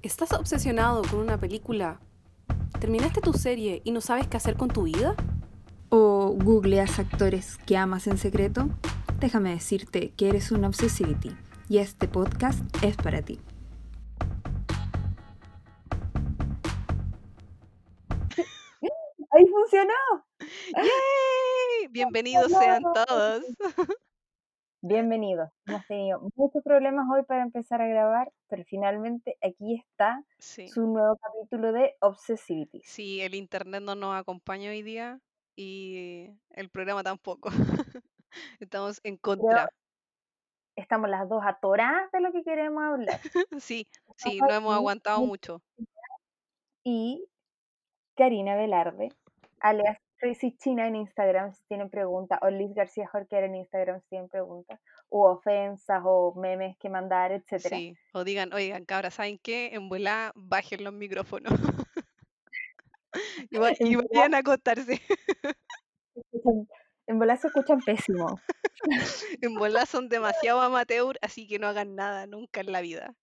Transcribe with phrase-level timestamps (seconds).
[0.00, 1.98] ¿Estás obsesionado con una película?
[2.78, 5.16] ¿Terminaste tu serie y no sabes qué hacer con tu vida?
[5.88, 8.68] ¿O googleas actores que amas en secreto?
[9.18, 11.36] Déjame decirte que eres una obsessivity
[11.68, 13.40] y este podcast es para ti.
[19.32, 20.24] ¡Ahí funcionó!
[20.76, 21.88] ¡Yay!
[21.90, 23.42] Bienvenidos sean todos.
[24.80, 25.50] Bienvenidos.
[25.66, 30.68] Hemos tenido muchos problemas hoy para empezar a grabar, pero finalmente aquí está Sí.
[30.68, 32.82] su nuevo capítulo de Obsessivity.
[32.84, 35.18] Sí, el internet no nos acompaña hoy día
[35.56, 37.48] y el programa tampoco.
[38.60, 39.68] Estamos en contra.
[40.76, 43.20] Estamos las dos atoradas de lo que queremos hablar.
[43.60, 43.84] Sí,
[44.16, 45.60] sí, no hemos aguantado mucho.
[46.84, 47.28] Y
[48.16, 49.10] Karina Velarde,
[49.60, 54.08] alias Tracy China en Instagram si tienen preguntas, o Liz García Jorquera en Instagram si
[54.08, 57.76] tienen preguntas, u ofensas o memes que mandar, etcétera.
[57.76, 59.70] Sí, o digan, oigan, cabras, ¿saben qué?
[59.74, 61.52] En volá, bajen los micrófonos.
[63.50, 65.00] y, vayan a acostarse.
[67.08, 68.38] En volar se escuchan pésimo.
[69.40, 73.14] en volá son demasiado amateur, así que no hagan nada nunca en la vida.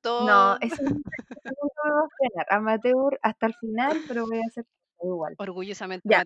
[0.00, 0.26] Todo...
[0.26, 1.10] No, eso nunca
[1.44, 2.46] me va a frenar.
[2.48, 4.64] Amateur hasta el final, pero voy a hacer
[5.02, 5.34] igual.
[5.38, 6.24] Orgullosamente Ya.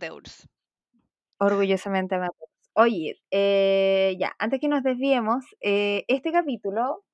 [1.39, 2.49] Orgullosamente amateur.
[2.75, 7.05] Oye, eh, ya, antes que nos desviemos, eh, este capítulo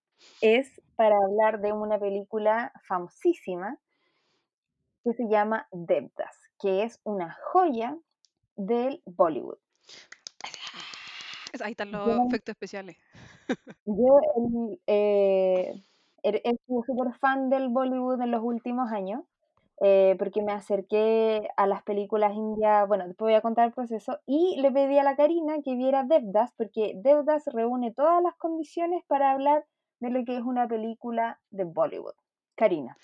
[0.41, 3.79] es para hablar de una película famosísima
[5.05, 7.97] que se llama Devdas, que es una joya
[8.57, 9.59] del Bollywood.
[11.63, 12.97] Ahí están los Yo- efectos especiales.
[13.87, 14.21] Yo
[14.87, 15.73] eh,
[16.23, 19.23] he he sido súper fan del Bollywood en los últimos años,
[19.81, 24.19] eh, porque me acerqué a las películas indias, bueno, después voy a contar el proceso,
[24.27, 29.03] y le pedí a la Karina que viera Devdas, porque Devdas reúne todas las condiciones
[29.07, 29.65] para hablar
[30.01, 32.15] de lo que es una película de Bollywood.
[32.57, 32.97] Karina.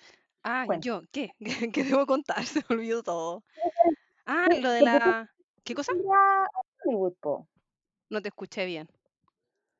[0.42, 0.84] Ah, Cuenta.
[0.84, 1.32] yo, ¿qué?
[1.72, 2.36] ¿Qué debo contar?
[2.44, 3.42] Se me olvidó todo.
[4.26, 5.30] Ah, ¿Qué- lo de la...
[5.64, 5.92] ¿Qué cosa?
[6.82, 7.46] Hollywood, po,
[8.08, 8.88] No te escuché bien.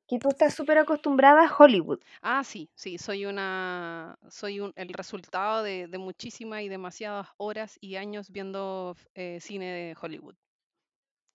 [0.06, 2.00] Que tú estás súper acostumbrada a Hollywood.
[2.22, 4.16] Ah, sí, sí, soy una...
[4.28, 9.66] Soy un, el resultado de, de muchísimas y demasiadas horas y años viendo eh, cine
[9.72, 10.37] de Hollywood.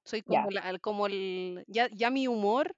[0.04, 1.64] Soy como, la- el- como el...
[1.68, 2.76] Ya, ya mi humor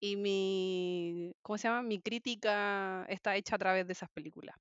[0.00, 1.34] y mi...
[1.42, 1.82] ¿Cómo se llama?
[1.82, 4.56] Mi crítica está hecha a través de esas películas.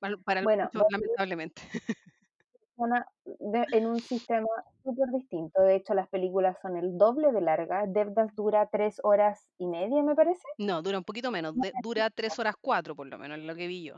[0.00, 1.62] Para, para Bueno, muchos, lamentablemente.
[3.24, 4.46] de- en un sistema
[4.82, 5.62] súper distinto.
[5.62, 7.92] De hecho, las películas son el doble de largas.
[7.92, 10.42] Devdas dura tres horas y media, me parece.
[10.58, 11.54] No, dura un poquito menos.
[11.56, 13.96] de- dura tres horas cuatro, por lo menos, lo que vi yo.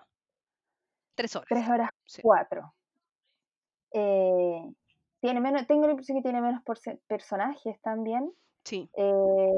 [1.15, 1.49] Tres horas.
[1.49, 2.23] Tres horas Sí.
[2.23, 2.75] cuatro.
[3.93, 4.73] Eh,
[5.21, 6.62] tiene menos, tengo la impresión que tiene menos
[7.06, 8.33] personajes también.
[8.65, 8.89] Sí.
[8.97, 9.51] eh,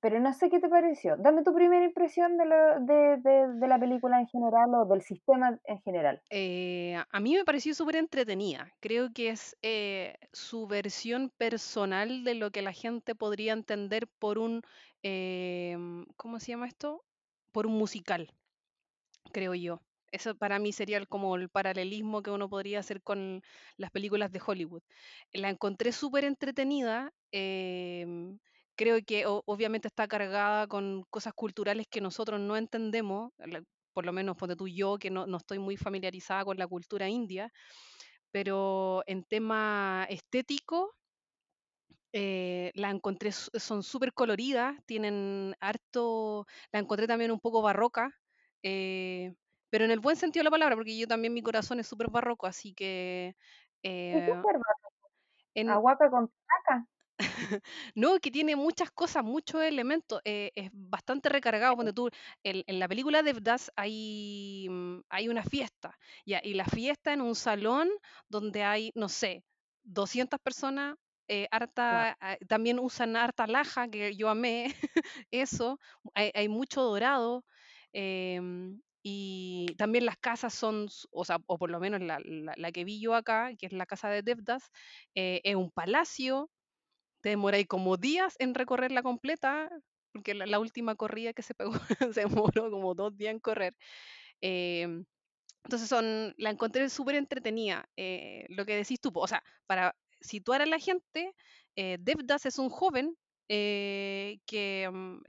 [0.00, 1.16] pero no sé qué te pareció.
[1.16, 5.02] Dame tu primera impresión de, lo- de, de- de la película en general o del
[5.02, 6.22] sistema en general.
[6.30, 8.72] Eh, a mí me pareció súper entretenida.
[8.80, 14.38] Creo que es eh, su versión personal de lo que la gente podría entender por
[14.38, 14.62] un,
[15.02, 15.76] eh,
[16.16, 17.04] ¿cómo se llama esto?
[17.52, 18.30] Por un musical,
[19.32, 19.82] creo yo.
[20.12, 23.42] Eso para mí sería el- como el paralelismo que uno podría hacer con
[23.76, 24.82] las películas de Hollywood.
[25.32, 27.12] La encontré súper entretenida.
[28.76, 33.32] Creo que o- obviamente está cargada con cosas culturales que nosotros no entendemos,
[33.92, 37.08] por lo menos ponte tú yo, que no, no estoy muy familiarizada con la cultura
[37.08, 37.50] india,
[38.30, 40.94] pero en tema estético,
[42.12, 48.10] eh, la encontré, son súper coloridas, tienen harto, la encontré también un poco barroca,
[48.62, 49.34] eh,
[49.68, 52.10] pero en el buen sentido de la palabra, porque yo también mi corazón es súper
[52.10, 53.34] barroco, así que...
[53.82, 55.10] ¿Y qué eh, ser barroco?
[55.54, 56.86] en, Aguaca con placa.
[57.94, 61.76] no, que tiene muchas cosas, muchos elementos, eh, es bastante recargado.
[61.76, 62.08] Ponte tú,
[62.42, 67.20] en, en la película Devdas hay, mm, hay una fiesta, ya, y la fiesta en
[67.22, 67.88] un salón
[68.28, 69.44] donde hay, no sé,
[69.82, 70.96] 200 personas,
[71.28, 74.66] eh, harta, ah, también usan harta laja, que yo amé
[75.30, 75.78] eso,
[76.14, 77.44] hay, hay mucho dorado.
[77.92, 82.72] em, y también las casas son, o sea, o por lo menos la, la- la
[82.72, 84.70] que vi yo acá, que es la casa de Devdas,
[85.14, 86.50] eh, es un palacio,
[87.24, 89.70] te demoráis como días en recorrerla completa,
[90.12, 91.72] porque la, última corrida que se pegó
[92.14, 93.74] se demoró como dos días en correr.
[94.42, 95.06] Em,
[95.64, 97.88] entonces son, la encontré súper entretenida.
[97.96, 101.32] eh, lo que decís tú, o sea, para situar a la gente,
[101.76, 103.16] eh, Devdas es un joven
[103.48, 105.22] eh, que mm,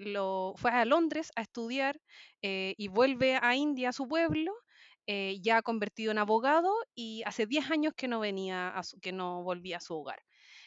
[0.57, 1.99] fue a Londres a estudiar
[2.41, 4.51] y vuelve a India, a su pueblo,
[5.41, 9.43] ya convertido en abogado y hace 10 años que no venía, a su- que no
[9.43, 10.19] volvía a su hogar.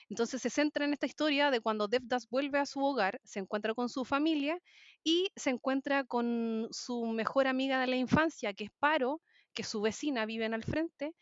[0.09, 3.75] Entonces se centra en esta historia de cuando Devdas vuelve a su hogar, se encuentra
[3.75, 4.59] con su familia
[5.05, 9.21] y se encuentra con su mejor amiga de la infancia, que es Paro,
[9.55, 11.15] que su vecina vive en al frente,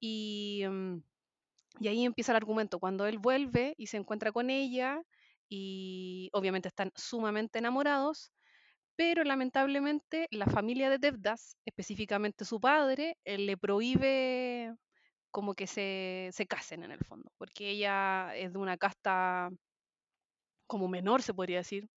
[0.00, 1.02] y, mm,
[1.80, 2.78] y ahí empieza el argumento.
[2.78, 5.02] Cuando él vuelve y se encuentra con ella,
[5.48, 8.32] y obviamente están sumamente enamorados,
[8.96, 14.74] pero lamentablemente la familia de Devdas, específicamente su padre, le prohíbe
[15.32, 19.50] como que se, se casen en el fondo, porque ella es de una casta
[20.66, 21.88] como menor, se podría decir.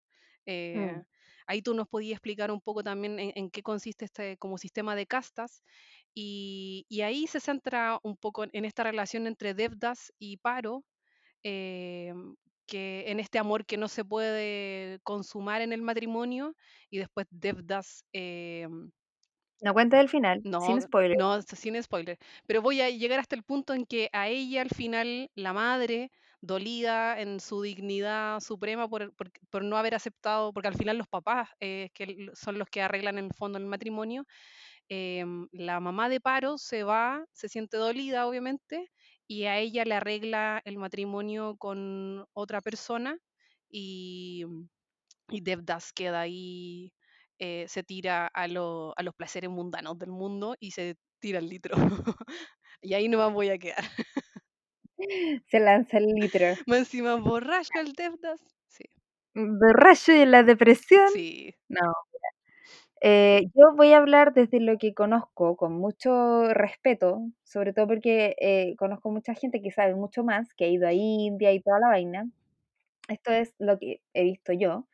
[0.45, 1.05] Eh, Mm.
[1.47, 4.95] Ahí tú nos podías explicar un poco también en, en qué consiste este como sistema
[4.95, 5.63] de castas
[6.13, 10.85] y, y ahí se centra un poco en esta relación entre Devdas y Paro,
[11.43, 12.13] eh,
[12.67, 16.55] que en este amor que no se puede consumar en el matrimonio
[16.89, 18.67] y después Devdas eh,
[19.65, 21.17] No cuentes el final, no, sin spoiler.
[21.17, 22.17] no, sin spoiler.
[22.45, 26.11] Pero voy a llegar hasta el punto en que a ella al final, la madre,
[26.41, 31.07] dolida en su dignidad suprema por, por- por no haber aceptado, porque al final los
[31.07, 34.25] papás eh, que son los que arreglan en el fondo el matrimonio,
[34.89, 38.91] em, la mamá de Paro se va, se siente dolida obviamente,
[39.27, 43.17] y a ella le arregla el matrimonio con otra persona
[43.69, 44.45] y,
[45.29, 46.93] y Devdas queda ahí
[47.39, 51.49] eh, se tira a, lo- a los placeres mundanos del mundo y se tira el
[51.49, 51.75] litro.
[52.81, 53.83] y ahí no me voy a quedar.
[55.47, 56.59] Se lanza el litro.
[56.67, 58.41] Más encima borracho el Devdas.
[58.67, 58.83] Sí,
[59.35, 61.11] Borracho y la depresión.
[61.13, 61.93] sí, No.
[63.01, 68.35] Eh, yo voy a hablar desde lo que conozco, con mucho respeto, sobre todo porque
[68.39, 71.79] eh, conozco mucha gente que sabe mucho más, que ha ido a India y toda
[71.79, 72.29] la vaina.
[73.09, 74.87] Esto es lo que he visto yo.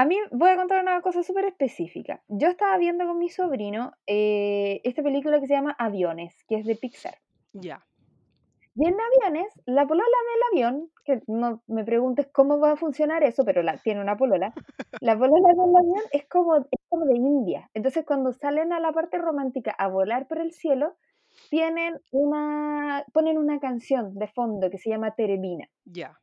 [0.00, 2.22] A mí voy a contar una cosa súper específica.
[2.28, 6.64] Yo estaba viendo con mi sobrino eh, esta película que se llama Aviones, que es
[6.64, 7.18] de Pixar.
[7.52, 7.84] ya.
[8.74, 13.24] Y en aviones, la polola del avión, que no me preguntes cómo va a funcionar
[13.24, 14.54] eso, pero la, tiene una polola,
[15.02, 17.68] la polola del avión es como, es como de India.
[17.74, 20.96] Entonces cuando salen a la parte romántica a volar por el cielo,
[21.50, 25.68] tienen una, ponen una canción de fondo que se llama Terebina.
[25.84, 26.18] Ya.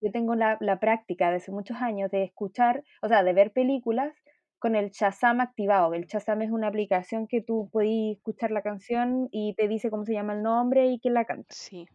[0.00, 3.52] Yo tengo la, la práctica de hace muchos años de escuchar, o sea, de ver
[3.52, 4.14] películas
[4.58, 5.94] con el Shazam activado.
[5.94, 10.04] El Shazam es una aplicación que tú puedes escuchar la canción y te dice cómo
[10.04, 11.54] se llama el nombre y quién la canta.
[11.54, 11.86] Sí.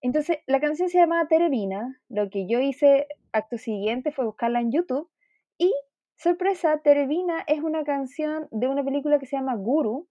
[0.00, 2.00] Entonces, la canción se llama Terebina.
[2.08, 5.08] Lo que yo hice acto siguiente fue buscarla en YouTube.
[5.58, 5.72] Y,
[6.16, 10.08] sorpresa, Terebina es una canción de una película que se llama Guru.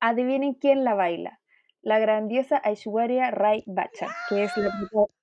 [0.00, 1.40] Adivinen quién la baila.
[1.82, 4.70] La grandiosa Aishwarya Rai Bachchan, que es la,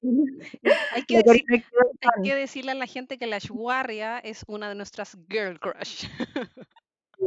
[0.93, 1.45] Hay que, la decir-
[2.01, 6.05] hay que decirle a la gente que la Ashwarya es una de nuestras girl crush.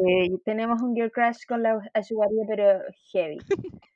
[0.06, 2.80] Eh, tenemos un girl crush con la Aishwarya, pero
[3.12, 3.38] heavy.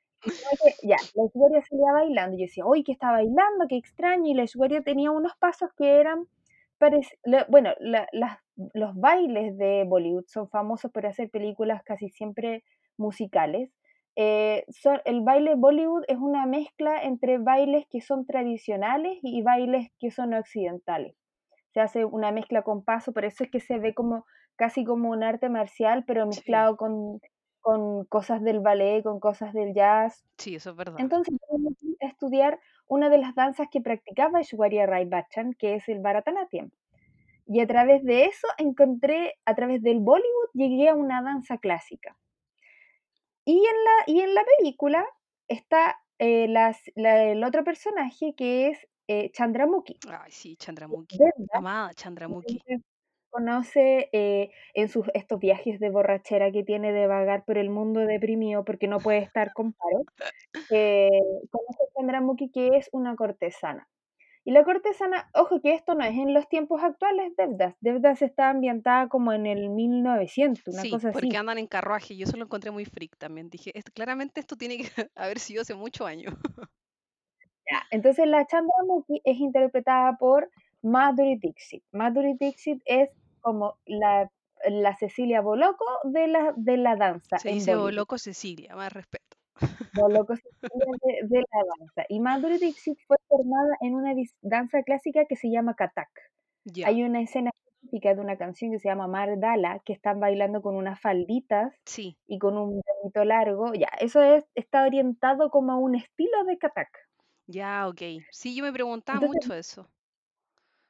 [0.83, 2.35] Ya, la Aishwarya salía bailando.
[2.35, 4.25] y Yo decía, uy, que está bailando, qué extraño.
[4.29, 6.27] Y la Aishwarya tenía unos pasos que eran.
[7.49, 8.39] bueno, la- las-
[8.73, 12.63] los bailes de Bollywood son famosos por hacer películas casi siempre
[12.97, 13.69] musicales.
[14.19, 19.91] Eh, son- el baile Bollywood es una mezcla entre bailes que son tradicionales y bailes
[19.99, 21.15] que son occidentales.
[21.73, 24.25] Se hace una mezcla con paso, por eso es que se ve como
[24.55, 26.29] casi como un arte marcial, pero Sí.
[26.29, 27.19] mezclado con,
[27.61, 30.25] con cosas del ballet, con cosas del jazz.
[30.39, 30.99] Sí, eso es verdad.
[30.99, 31.35] Entonces
[32.01, 36.71] a estudiar una de las danzas que practicaba Aishwarya Rai Bachchan, que es el Bharatanatyam.
[37.45, 42.17] Y a través de eso encontré, a través del Bollywood, llegué a una danza clásica.
[43.47, 45.05] Y en la, y en la película
[45.47, 49.99] está eh, las- la- el otro personaje que es eh, Chandramukhi.
[50.09, 51.17] Ay, sí, Chandramukhi.
[51.17, 52.55] Devdas Amada Chandramukhi.
[52.55, 52.85] entonces,
[53.29, 58.01] conoce eh, en sus estos viajes de borrachera que tiene de vagar por el mundo
[58.01, 60.03] deprimido porque no puede estar con paro,
[60.71, 61.09] eh,
[61.49, 63.87] conoce a Chandramukhi que es una cortesana.
[64.47, 67.75] Y la cortesana, ojo que esto no es en los tiempos actuales Devdas.
[67.81, 71.19] Devdas está ambientada como en el 1900, una Sí, cosa así.
[71.19, 72.15] porque andan en carruaje.
[72.15, 73.49] Yo eso lo encontré muy freak también.
[73.49, 74.83] Dije, "Esto- claramente esto tiene que
[75.15, 76.33] haber sido hace muchos años.
[77.69, 80.49] Ya, Entonces la Chandramukhi es interpretada por
[80.81, 81.83] Madhuri Dixit.
[81.91, 83.09] Madhuri Dixit es
[83.41, 84.31] como la,
[84.69, 87.93] la Cecilia Boloco de la, de la danza Se dice Bollywood.
[87.95, 89.36] loco Cecilia, más respeto.
[89.93, 92.05] Boloco Cecilia de, de la danza.
[92.09, 96.09] Y Madhuri Dixit fue formada en una danza clásica que se llama Kathak.
[96.65, 96.87] Ya.
[96.87, 100.75] Hay una escena específica de una canción que se llama Mardala, que están bailando con
[100.75, 103.73] unas falditas Sí, y con un velito largo.
[103.73, 106.89] Ya, eso es, está orientado como a un estilo de Kathak.
[107.47, 108.01] ya, ok.
[108.31, 109.89] Sí, yo me preguntaba Entonces, mucho eso.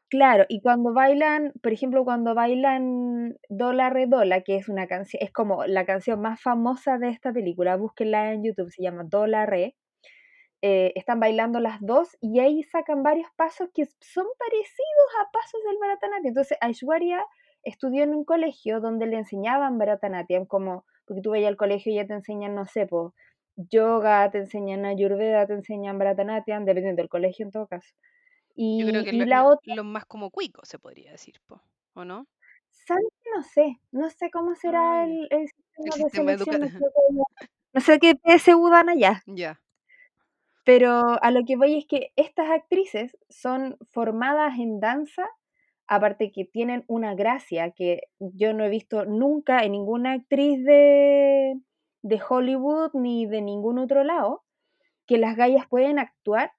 [0.10, 5.32] Claro, y cuando bailan, por ejemplo, cuando bailan Dola Redola, que es una canción, es
[5.34, 9.76] como la canción más famosa de esta película, búsquenla en YouTube, se llama Dola Re.
[10.64, 15.62] eh, están bailando las dos y ahí sacan varios pasos que son parecidos a pasos
[15.68, 16.28] del Bharatanatyam.
[16.28, 17.26] Entonces, Aishwarya
[17.64, 21.96] estudió en un colegio donde le enseñaban Bharatanatyam, como, porque tú vayas al colegio y
[21.98, 23.14] ya te enseñan, no sé, pues,
[23.58, 27.94] yoga, te enseñan Ayurveda, te enseñan Bharatanatyam, dependiendo del colegio en todo caso.
[28.60, 31.40] Y, Yo creo que y lo, la otra, lo más como cuico se podría decir,
[31.46, 31.62] po,
[31.94, 32.28] ¿o no?
[32.88, 33.06] ¿sabes?
[33.36, 37.28] No sé, no sé cómo será el, sistema de sistema selección, educativo.
[37.74, 39.22] no sé qué PSU dan allá.
[39.26, 39.60] Ya,
[40.64, 45.28] Pero a lo que voy es que estas actrices son formadas en danza,
[45.86, 51.60] aparte que tienen una gracia que yo no he visto nunca en ninguna actriz de,
[52.02, 54.44] de Hollywood ni de ningún otro lado,
[55.06, 56.54] que las gallas pueden actuar,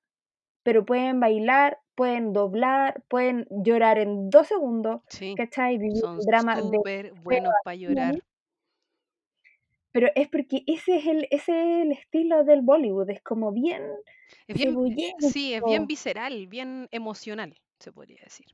[0.63, 5.35] pero pueden bailar, pueden doblar, pueden llorar en dos segundos, sí.
[5.35, 5.79] ¿cachai?
[5.79, 8.23] Vivir Son un drama de súper buenos para llorar.
[9.91, 13.83] pero es porque ese es el, ese es el estilo del Bollywood, es como bien
[14.47, 14.77] Es bien,
[15.19, 18.47] sí, es bien visceral, bien emocional, se podría decir.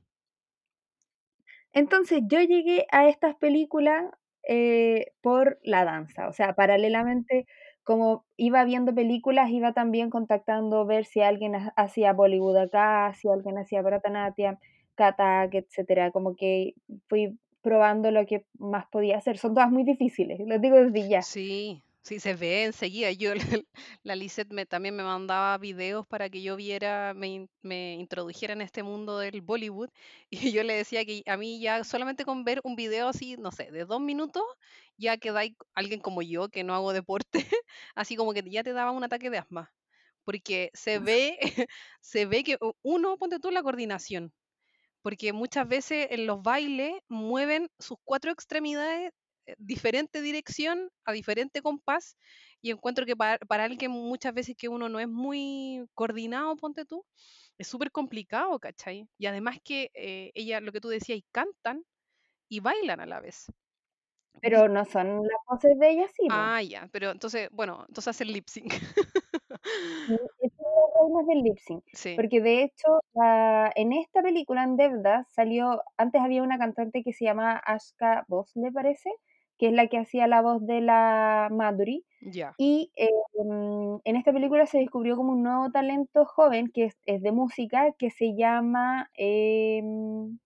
[1.71, 4.05] Entonces yo llegué a estas películas
[4.47, 7.45] eh, por la danza, o sea, paralelamente
[7.85, 13.29] como iba viendo películas, iba también contactando ver si alguien ha- hacía Bollywood acá, si
[13.29, 14.57] alguien hacía Bharatanatyam,
[14.95, 16.75] Kathak, etcétera, como que
[17.09, 19.37] fui probando lo que más podía hacer.
[19.37, 21.27] Son todas muy difíciles, lo digo desde ya.
[21.31, 23.11] Sí, sí, se ve enseguida.
[23.11, 23.33] Yo,
[24.03, 28.53] la Lisette me, también me mandaba videos para que yo viera, me, in- me introdujera
[28.53, 29.89] en este mundo del Bollywood.
[30.29, 33.51] Y yo le decía que a mí ya solamente con ver un video así, no
[33.51, 34.43] sé, de dos minutos,
[34.97, 37.31] ya quedáis alguien como yo que no hago deporte,
[37.95, 39.73] así como que ya te daba un ataque de asma.
[40.25, 41.37] Porque se ve,
[42.01, 44.33] se ve que uno, ponte tú la coordinación
[45.01, 49.11] porque muchas veces en los bailes mueven sus cuatro extremidades
[49.57, 52.17] diferente dirección, a diferente compás,
[52.61, 56.85] y encuentro que para, para alguien muchas veces que uno no es muy coordinado, ponte
[56.85, 57.05] tú,
[57.57, 59.07] es súper complicado, ¿cachai?
[59.17, 61.83] Y además que eh, ella, lo que tú decías, y cantan
[62.49, 63.47] y bailan a la vez.
[64.39, 66.53] Pero no son las voces de ellas, sí, po.
[66.53, 68.73] ah, ya, pero entonces, bueno, entonces hacen lip sync.
[70.05, 70.51] Sí, es
[71.01, 71.83] una del lip sync.
[71.93, 77.03] sí, Porque de hecho, la- en esta película, en Devdas, salió, antes había una cantante
[77.03, 79.09] que se llama Ashka Bhosle, parece,
[79.57, 82.05] que es la que hacía la voz de la Madhuri.
[82.21, 83.09] ya, Y eh,
[83.43, 87.31] mm, en esta película se descubrió como un nuevo talento joven que es, es de
[87.31, 89.09] música, que se llama...
[89.15, 90.37] em,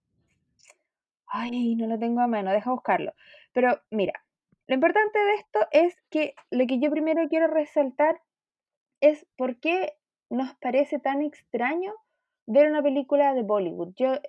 [1.28, 3.14] ay, no lo tengo a mano, deja buscarlo.
[3.54, 4.14] Pero mira,
[4.68, 8.22] lo importante de esto es que lo que yo primero quiero resaltar
[9.02, 9.94] es por qué
[10.30, 11.94] nos parece tan extraño
[12.50, 13.94] ver una película de Bollywood.
[13.96, 14.22] Yo eh,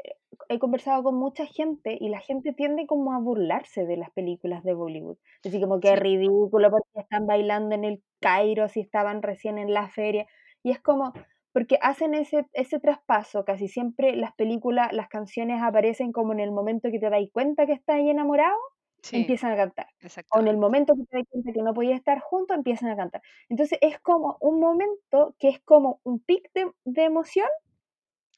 [0.51, 4.63] he conversado con mucha gente y la gente tiende como a burlarse de las películas
[4.63, 5.17] de Bollywood.
[5.45, 9.57] Así como que es sí, ridículo porque están bailando en el Cairo si estaban recién
[9.57, 10.27] en la feria.
[10.63, 11.15] Y es como,
[11.53, 16.53] porque hacen ese, ese traspaso, casi siempre las películas, las canciones aparecen como en el
[16.53, 18.59] momento que te das cuenta que estás ahí enamorado,
[19.01, 19.87] sí, empiezan a cantar.
[20.35, 22.97] O en el momento que te das cuenta que no podías estar juntos, empiezan a
[22.97, 23.23] cantar.
[23.49, 27.49] Entonces es como un momento que es como un pic de, de emoción,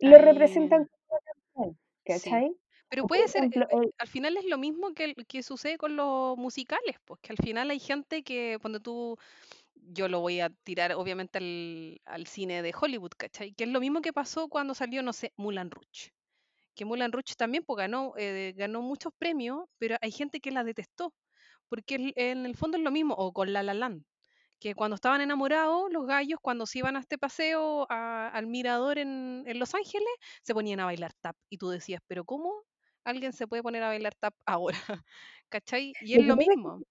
[0.03, 1.21] lo Ahí, representan como una
[1.65, 2.31] canción, sí.
[2.31, 2.57] ¿cachai?
[2.89, 5.05] Pero O por puede ser, eh, ejemplo, eh, el- al final es lo mismo que,
[5.05, 9.17] el- que sucede con los musicales, pues que al final hay gente que cuando tú,
[9.75, 13.53] yo lo voy a tirar obviamente al, al cine de Hollywood, ¿cachai?
[13.55, 16.13] Que es lo mismo que pasó cuando salió, no sé, Moulin Rouge.
[16.75, 20.65] Que Moulin Rouge también pues, ganó, eh, ganó muchos premios, pero hay gente que la
[20.65, 21.15] detestó,
[21.69, 24.05] porque en el fondo es lo mismo, o con La La Land,
[24.63, 28.99] que cuando estaban enamorados, los gallos, cuando se iban a este paseo a- al mirador
[28.99, 30.09] en, en Los Ángeles,
[30.43, 31.37] se ponían a bailar tap.
[31.51, 32.53] Y tú decías, pero ¿cómo
[33.05, 34.79] alguien se puede poner a bailar tap ahora?
[35.51, 35.97] ¿Cachai?
[36.01, 36.85] Y es lo mismo.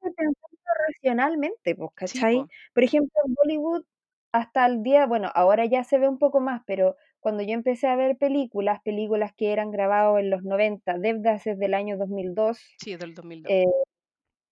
[0.88, 2.34] racionalmente, pues, Sí, ¿cachai?
[2.34, 3.86] po, Por ejemplo, en Bollywood,
[4.32, 7.88] hasta el día, bueno, ahora ya se ve un poco más, pero cuando yo empecé
[7.88, 12.60] a ver películas, películas que eran grabadas en los 90, Devdas es del año 2002,
[12.78, 13.54] sí, del 2002.
[13.54, 13.66] eh,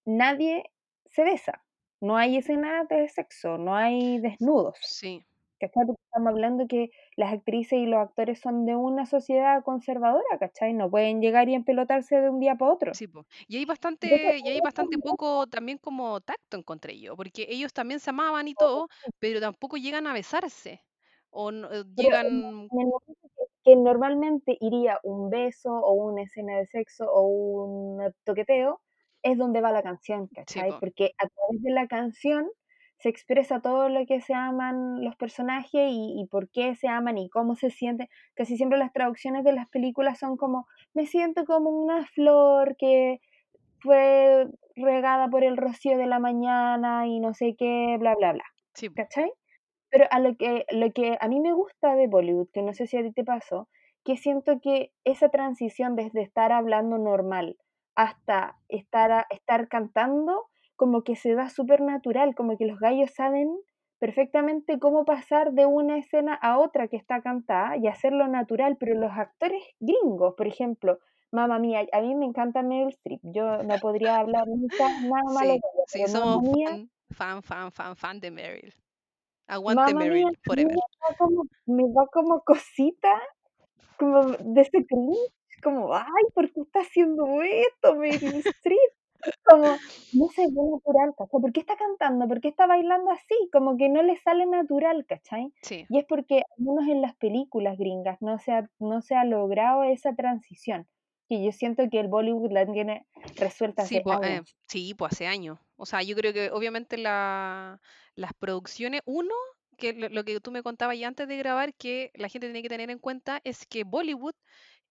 [0.06, 0.66] nadie
[1.12, 1.64] se besa.
[2.02, 4.78] No hay escenas de sexo, no hay desnudos.
[4.82, 5.26] Sí,
[5.60, 5.86] ¿Cachai?
[5.88, 10.74] Porque estamos hablando que las actrices y los actores son de una sociedad conservadora, ¿cachai?
[10.74, 12.94] No pueden llegar y empelotarse de un día para otro.
[12.94, 13.26] sí, po.
[13.48, 13.66] Y hay
[14.02, 18.10] Entonces, bastante, y hay bastante poco también como tacto encontré yo, porque ellos también se
[18.12, 18.88] amaban y todo,
[19.20, 20.86] pero tampoco llegan a besarse.
[21.30, 25.94] O no- eh, en, llegan, en el momento que, que normalmente iría un beso o
[25.94, 28.82] una escena de sexo o un toqueteo,
[29.24, 30.70] es donde va la canción, sí, ¿cachai?
[30.70, 32.50] po, Porque a través de la canción
[32.98, 37.18] se expresa todo lo que se aman los personajes y, y por qué se aman
[37.18, 38.08] y cómo se sienten.
[38.36, 43.20] Casi siempre las traducciones de las películas son como, me siento como una flor que
[43.82, 48.44] fue regada por el rocío de la mañana y no sé qué, bla, bla, bla.
[48.74, 48.90] sí.
[48.96, 49.32] ¿Cachai?
[49.90, 52.88] Pero a lo que, lo que a mí me gusta de Bollywood, que no sé
[52.88, 53.70] si a ti te pasó,
[54.04, 57.58] que siento que esa transición desde estar hablando normal
[57.96, 63.12] hasta estar, a- estar cantando, como que se da súper natural, como que los gallos
[63.16, 63.50] saben
[64.00, 68.96] perfectamente cómo pasar de una escena a otra que está cantada y hacerlo natural, pero
[68.96, 71.00] los actores gringos, por ejemplo,
[71.32, 75.54] mamá mía, a mí me encanta Meryl Streep, yo no podría hablar nunca nada malo
[75.88, 78.74] Sí, somos mía, fan, fan, fan, fan, fan de Meryl.
[79.48, 80.76] Aguante mía, Meryl, a mí forever.
[80.76, 83.10] me da como, me da como cosita,
[83.98, 85.20] como de ese cringe,
[85.62, 88.92] como, ay, ¿por qué está haciendo esto, Meryl Streep?
[89.44, 89.66] Como,
[90.14, 91.42] no se ve natural, ¿cachai?
[91.42, 92.28] ¿Por qué está cantando?
[92.28, 93.36] ¿Por qué está bailando así?
[93.52, 95.52] Como que no le sale natural, ¿cachai?
[95.62, 99.16] Sí, Y es porque, al menos en las películas gringas, no se ha, no se
[99.16, 100.88] ha logrado esa transición.
[101.28, 104.58] Y yo siento que el Bollywood la tiene resuelta sí, hace pues, años.
[104.68, 105.60] sí, pues hace años.
[105.76, 107.80] O sea, yo creo que obviamente la,
[108.16, 109.36] las producciones, uno,
[109.78, 112.64] que lo, lo que tú me contabas ya antes de grabar, que la gente tiene
[112.64, 114.34] que tener en cuenta es que Bollywood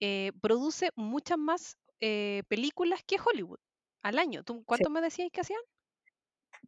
[0.00, 3.58] eh, produce muchas más eh, películas que Hollywood
[4.02, 4.42] al año.
[4.44, 4.62] ¿Tú, Sí.
[4.66, 5.60] ¿Cuánto me decías que hacían?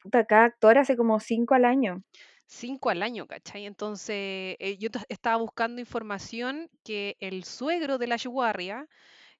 [0.03, 2.03] Puta, cada actor hace como cinco al año.
[2.47, 3.65] Cinco al año, ¿cachai?
[3.67, 8.89] Entonces, eh, yo ta- estaba buscando información que el suegro de la Yuwarria,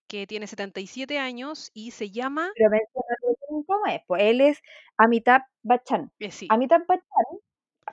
[0.07, 2.71] que tiene 77 años y se llama, Pero
[3.67, 4.01] cómo es.
[4.07, 4.61] Pues él es
[4.97, 6.13] Amitabh Bachchan.
[6.19, 7.25] eh, sí, Amitabh Bachchan,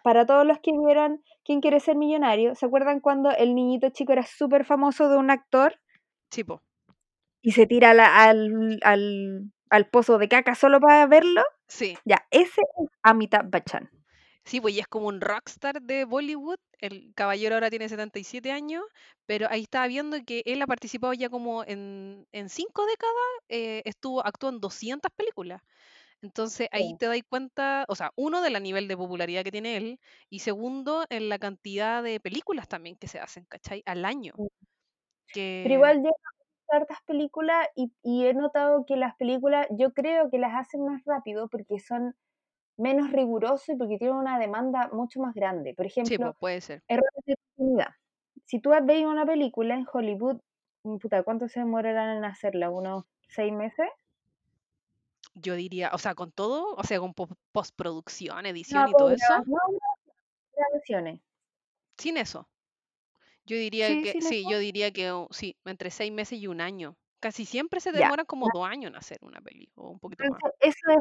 [0.03, 2.55] para todos los que vieron ¿Quién quiere ser millonario?
[2.55, 5.79] ¿Se acuerdan cuando el niñito chico era súper famoso de un actor
[6.31, 6.61] sí, po,
[7.41, 11.43] y se tira la- al, al, al pozo de caca solo para verlo?
[11.67, 13.89] sí, Ya, ese es Amitabh Bachchan.
[14.45, 16.57] sí, pues y es como un rockstar de Bollywood.
[16.79, 18.83] El caballero ahora tiene 77 años,
[19.25, 23.15] pero ahí estaba viendo que él ha participado ya como en, en cinco décadas,
[23.49, 25.61] eh, estuvo, actuó en 200 películas.
[26.21, 26.97] Entonces ahí Sí.
[26.99, 30.39] te das cuenta, o sea, uno, de la nivel de popularidad que tiene él, y
[30.39, 33.83] segundo, en la cantidad de películas también que se hacen, ¿cachai?
[33.85, 34.33] Al año.
[35.33, 39.93] Pero igual yo he visto hartas películas y, y he notado que las películas, yo
[39.93, 42.15] creo que las hacen más rápido porque son
[42.77, 45.73] menos rigurosos y porque tienen una demanda mucho más grande.
[45.73, 46.83] Por sí, ejemplo, pues puede ser.
[46.87, 47.35] errores de.
[48.45, 50.39] Si tú veis una película en Hollywood,
[50.83, 52.69] mm, puta, ¿cuánto se demorarán en hacerla?
[52.69, 53.87] ¿Unos seis meses?
[55.35, 59.11] Yo diría, o sea, con todo, o sea, con po- postproducción, No, edición y todo
[59.11, 59.59] eso, no, no,
[60.55, 61.21] grabaciones.
[61.97, 62.47] sin eso.
[63.47, 66.97] Yo diría Sí, que, sí, yo diría que sí, entre seis meses y un año.
[67.21, 67.99] Casi siempre se Ya.
[67.99, 70.43] demoran como dos años en hacer una peli, o un poquito más.
[70.59, 70.97] Eso es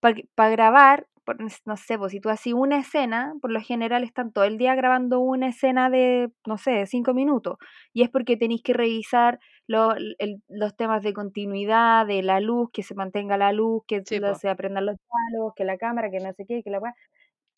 [0.00, 4.02] porque para grabar, por- no sé, pues si tú haces una escena, por lo general
[4.04, 7.56] están todo el día grabando una escena de, no sé, cinco minutos.
[7.92, 12.70] Y es porque tenéis que revisar lo- el- los temas de continuidad, de la luz,
[12.72, 14.96] que se mantenga la luz, que Sí, lo- se aprendan los
[15.30, 16.94] diálogos, que la cámara, que no sé qué, que la weá.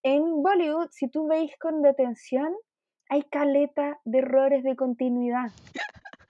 [0.05, 2.55] En Bollywood, si tú veis con detención,
[3.13, 5.53] hay caleta de errores de continuidad.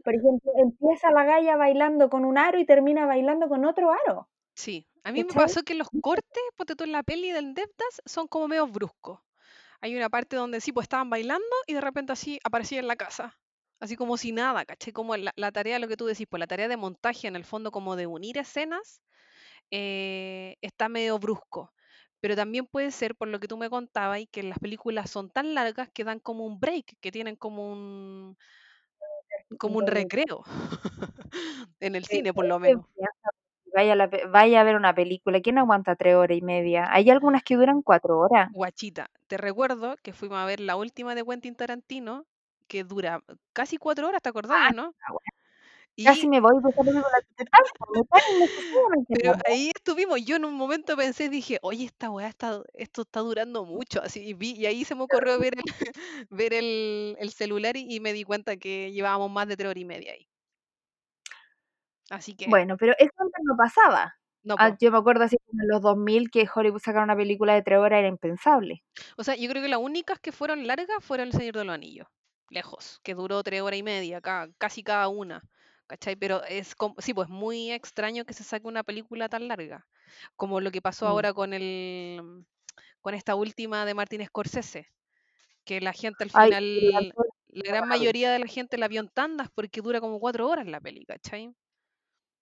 [0.02, 4.28] Por ejemplo, empieza la galla bailando con un aro y termina bailando con otro aro.
[4.56, 8.02] Sí, a mí me pasó que los cortes, ponte tú en la peli del Devdas,
[8.04, 9.20] son como medio bruscos.
[9.80, 12.96] Hay una parte donde sí, pues estaban bailando y de repente así aparecía en la
[12.96, 13.38] casa.
[13.78, 14.92] Así como si nada, ¿cachai?
[14.92, 17.44] Como la, la tarea, lo que tú decís, pues la tarea de montaje en el
[17.44, 19.02] fondo como de unir escenas,
[19.70, 21.72] eh, está medio brusco.
[22.22, 25.28] Pero también puede ser, por lo que tú me contabas, y que las películas son
[25.28, 28.38] tan largas que dan como un break, que tienen como un,
[29.58, 30.44] como un recreo
[31.80, 32.87] en el cine, por lo menos.
[33.74, 35.40] Vaya a, la vaya a ver una película.
[35.40, 36.87] ¿Quién aguanta tres horas y media?
[36.92, 38.50] Hay algunas que duran cuatro horas.
[38.52, 42.24] Guachita, te recuerdo que fuimos a ver la última de Quentin Tarantino,
[42.68, 44.94] que dura casi cuatro horas, ¿te acordáis, no?
[45.08, 45.41] Ah, bueno,
[45.94, 49.14] Y, Casi me voy de paro innecesariamente.
[49.22, 53.20] pero ahí estuvimos, yo en un momento pensé, dije, oye, esta weá está, esto está
[53.20, 55.62] durando mucho, así, y, vi- y ahí se me ocurrió ver el,
[56.31, 59.81] ver el, el celular y, y me di cuenta que llevábamos más de tres horas
[59.83, 60.28] y media ahí.
[62.11, 64.14] Así que, Bueno, pero eso antes no pasaba.
[64.44, 67.55] no, Ah, yo me acuerdo así como en los 2000 que Hollywood sacara una película
[67.55, 68.83] de tres horas era impensable.
[69.16, 71.74] O sea, yo creo que las únicas que fueron largas fueron El Señor de los
[71.74, 72.09] Anillos,
[72.50, 75.42] lejos, que duró tres horas y media, ca- casi cada una,
[75.92, 76.16] ¿cachai?
[76.16, 79.87] Pero es, como, sí, pues muy extraño que se saque una película tan larga,
[80.37, 81.09] como lo que pasó Mm.
[81.09, 82.46] ahora con el,
[83.02, 84.87] con esta última de Martin Scorsese,
[85.64, 87.12] que la gente al Ay, final,
[87.48, 90.66] la gran mayoría de la gente la vio en tandas porque dura como cuatro horas
[90.66, 91.55] la peli, ¿cachai?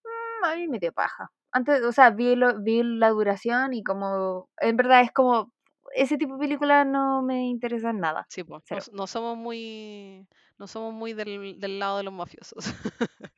[0.04, 1.30] Mm, a mí me dio paja.
[1.52, 5.52] Antes, o sea, vi, lo, vi la duración y como, en verdad es como,
[5.94, 8.26] ese tipo de películas no me interesan nada.
[8.28, 10.26] Sí, pues, no, no somos muy,
[10.58, 12.64] no somos muy del, del lado de los mafiosos.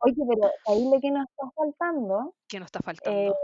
[0.00, 3.34] Oye, pero ahí lo que nos está faltando ¿Qué nos está eh, faltando?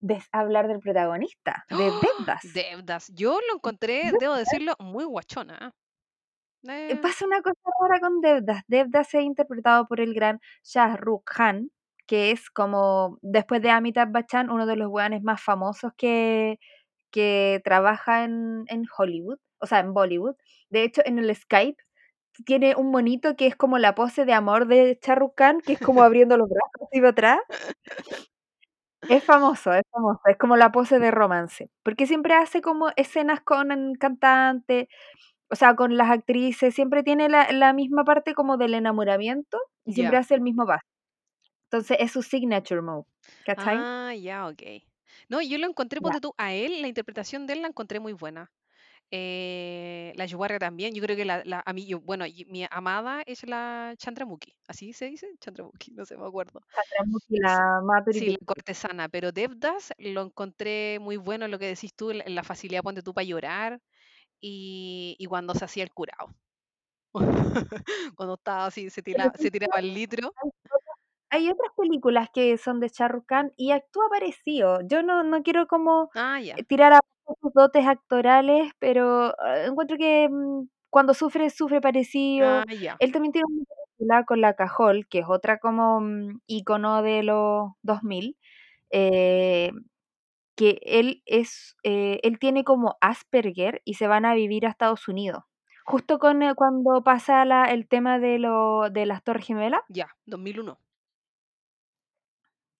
[0.00, 2.00] des- hablar del protagonista, de ¡Oh!
[2.00, 2.42] Devdas.
[2.54, 3.08] Devdas.
[3.14, 5.72] Yo lo encontré, debo decirlo, muy guachona.
[6.64, 8.62] Eh, Eh, Pasa una cosa rara con Devdas.
[8.68, 11.70] Devdas es interpretado por el gran Shah Rukh Khan,
[12.06, 16.58] que es como, después de Amitabh Bachchan, uno de los weones más famosos que,
[17.12, 20.36] que trabaja en, en Hollywood, o sea, en Bollywood.
[20.70, 21.82] De hecho, en el Skype
[22.46, 24.98] tiene un monito que es como la pose de amor de
[25.36, 27.40] Khan, que es como abriendo los brazos y para atrás.
[29.08, 33.40] Es famoso, es famoso, es como la pose de romance, porque siempre hace como escenas
[33.40, 34.86] con cantantes,
[35.50, 39.94] o sea, con las actrices, siempre tiene la, la misma parte como del enamoramiento y
[39.94, 40.86] siempre hace el mismo paso.
[41.70, 43.06] Entonces es su signature move,
[43.44, 43.78] ¿cachai?
[43.78, 44.62] Ah, ya, ok.
[45.28, 48.12] No, yo lo encontré, ponte tú, a él, la interpretación de él la encontré muy
[48.12, 48.52] buena.
[49.10, 53.22] Eh, la Yuwarra también, yo creo que la, la- a mí, yo, bueno, mi amada
[53.26, 55.28] es la Chandramukhi, ¿así se dice?
[55.40, 56.60] Chandramukhi, no sé, me acuerdo.
[56.74, 61.66] Chandramukhi, Sí, la Madhuri sí, la cortesana, pero Devdas lo encontré muy bueno, lo que
[61.68, 63.80] decís tú, la, la facilidad, ponte tú, para llorar
[64.40, 66.28] y, y cuando se hacía el curado.
[68.16, 70.32] Cuando estaba así, se sí se tiraba el litro.
[71.32, 74.80] Hay otras- películas que son de Rukh Khan y actúa parecido.
[74.86, 79.96] Yo no, no quiero como Ah, eh, tirar abajo sus dotes actorales, pero eh, encuentro
[79.98, 82.46] que mm, cuando sufre, sufre parecido.
[82.60, 82.64] ah,
[82.98, 83.64] Él también tiene una
[83.98, 88.36] película con la Cajol, que es otra como mm, icono de los 2000,
[88.90, 89.72] eh,
[90.56, 95.08] que él es, eh, él tiene como Asperger y se van a vivir a Estados
[95.08, 95.44] Unidos.
[95.84, 99.82] Justo con, eh, cuando pasa la- el tema de, lo, de las Torres Gemelas.
[99.88, 100.78] ya, 2001.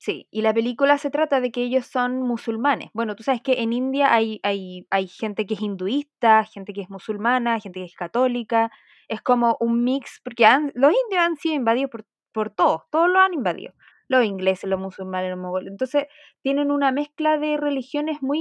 [0.04, 2.90] Sí, y la película se trata de que ellos son musulmanes.
[2.92, 6.80] Bueno, tú sabes que en India hay, hay, hay gente que es hinduista, gente que
[6.80, 8.72] es musulmana, gente que es católica.
[9.06, 13.08] Es como un mix, porque han- los indios han sido invadidos por, por todos, todos
[13.10, 13.74] lo han invadido.
[14.08, 15.70] Los ingleses, los musulmanes, los mongoles.
[15.70, 16.06] Entonces,
[16.42, 18.40] tienen una mezcla de religiones muy,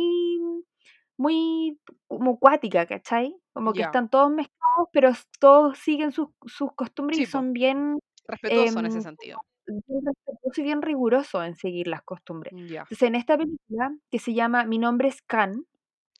[1.18, 3.36] muy como cuática, ¿cachai?
[3.54, 8.00] Como que están todos mezclados, pero todos siguen sus, sus costumbres y sí, son bien
[8.28, 9.38] respetuoso en ese em, sentido.
[9.68, 12.54] Bien respetuoso y bien riguroso en seguir las costumbres.
[12.56, 12.82] Ya.
[12.82, 15.66] Entonces, en esta película, que se llama Mi nombre es Khan,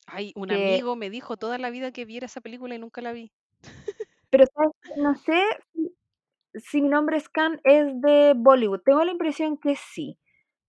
[0.06, 3.00] Ay, un que, amigo me dijo toda la vida que viera esa película y nunca
[3.02, 3.32] la vi.
[4.30, 5.94] pero ¿sabes no sé si,
[6.54, 8.80] si Mi nombre es Khan es de Bollywood.
[8.84, 10.18] Tengo la impresión que sí,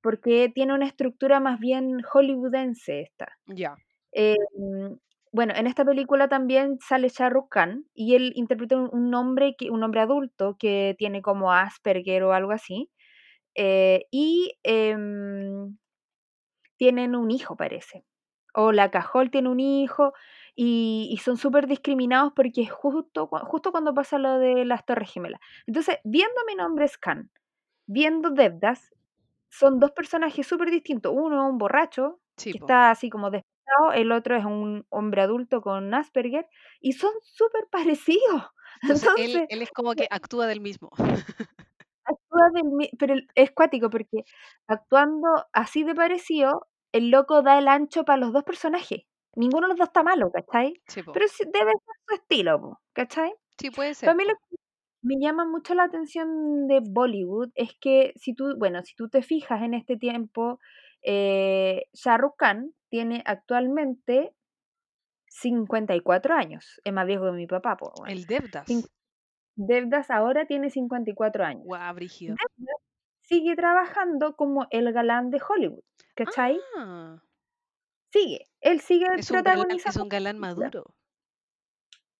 [0.01, 3.27] porque tiene una estructura más bien hollywoodense esta.
[3.47, 3.75] Ya,
[4.13, 4.35] Eh,
[5.33, 9.71] bueno, en esta película también sale Shah Rukh Khan y él interpreta un, hombre que,
[9.71, 12.89] un hombre adulto que tiene como Asperger o algo así.
[13.55, 15.77] eh, y em,
[16.77, 18.05] tienen un hijo, parece.
[18.53, 20.13] O la Cajol tiene un hijo
[20.55, 25.11] y, y son súper discriminados porque es justo, justo cuando pasa lo de las Torres
[25.11, 25.41] Gemelas.
[25.67, 27.31] Entonces, viendo mi nombre es Khan,
[27.87, 28.93] viendo Devdas,
[29.49, 31.13] son dos personajes súper distintos.
[31.15, 33.31] Uno es un borracho que está así como
[33.93, 36.47] el otro es un hombre adulto con Asperger
[36.81, 38.43] y son súper parecidos.
[38.81, 40.89] Entonces él, Entonces, él es como que actúa del mismo.
[42.05, 44.23] actúa del mi- pero es cuático porque
[44.67, 49.03] actuando así de parecido, el loco da el ancho para los dos personajes.
[49.35, 50.73] Ninguno de los dos está malo, ¿cachai?
[50.87, 51.01] Sí.
[51.01, 53.33] Pero debe ser su estilo, po, ¿cachai?
[53.57, 54.07] Sí, puede ser.
[54.07, 54.55] Para mí lo que
[55.01, 59.21] me llama mucho la atención de Bollywood es que si tú, bueno, si tú te
[59.23, 60.59] fijas en este tiempo,
[61.01, 64.35] eh, Shah Rukh Khan tiene actualmente
[65.25, 66.79] 54 años.
[66.83, 68.07] Es más viejo que mi papá, po, weón.
[68.07, 68.67] El Devdas.
[68.67, 68.87] Cin-
[69.55, 71.63] Devdas ahora tiene 54 años.
[71.65, 72.35] Guau, brígido.
[72.35, 72.75] Devdas
[73.23, 75.83] sigue trabajando como el galán de Hollywood,
[76.15, 76.59] ¿cachai?
[76.77, 77.17] Ah,
[78.11, 78.45] Sigue.
[78.61, 80.93] Él sigue es un galán, es protagonizando un galán maduro.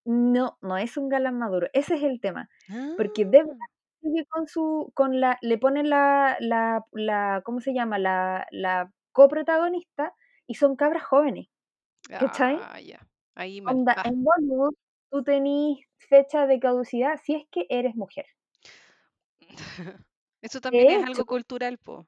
[0.06, 1.68] No, no es un galán maduro.
[1.74, 2.50] Ese es el tema.
[2.98, 3.68] Porque Devdas Ah,
[4.02, 8.00] sigue con su, con la, le ponen la, la, la, ¿cómo se llama?
[8.00, 10.14] La, la coprotagonista
[10.48, 11.48] y son cabras jóvenes,
[12.18, 12.58] ¿cachai?
[12.62, 13.08] ah, ya.
[13.36, 13.76] Ahí mal.
[13.78, 14.74] Onda, Ah, en Bollywood
[15.10, 18.26] tú tenís fecha de caducidad si es que eres mujer.
[20.42, 22.08] Eso también De es hecho, algo cultural, po.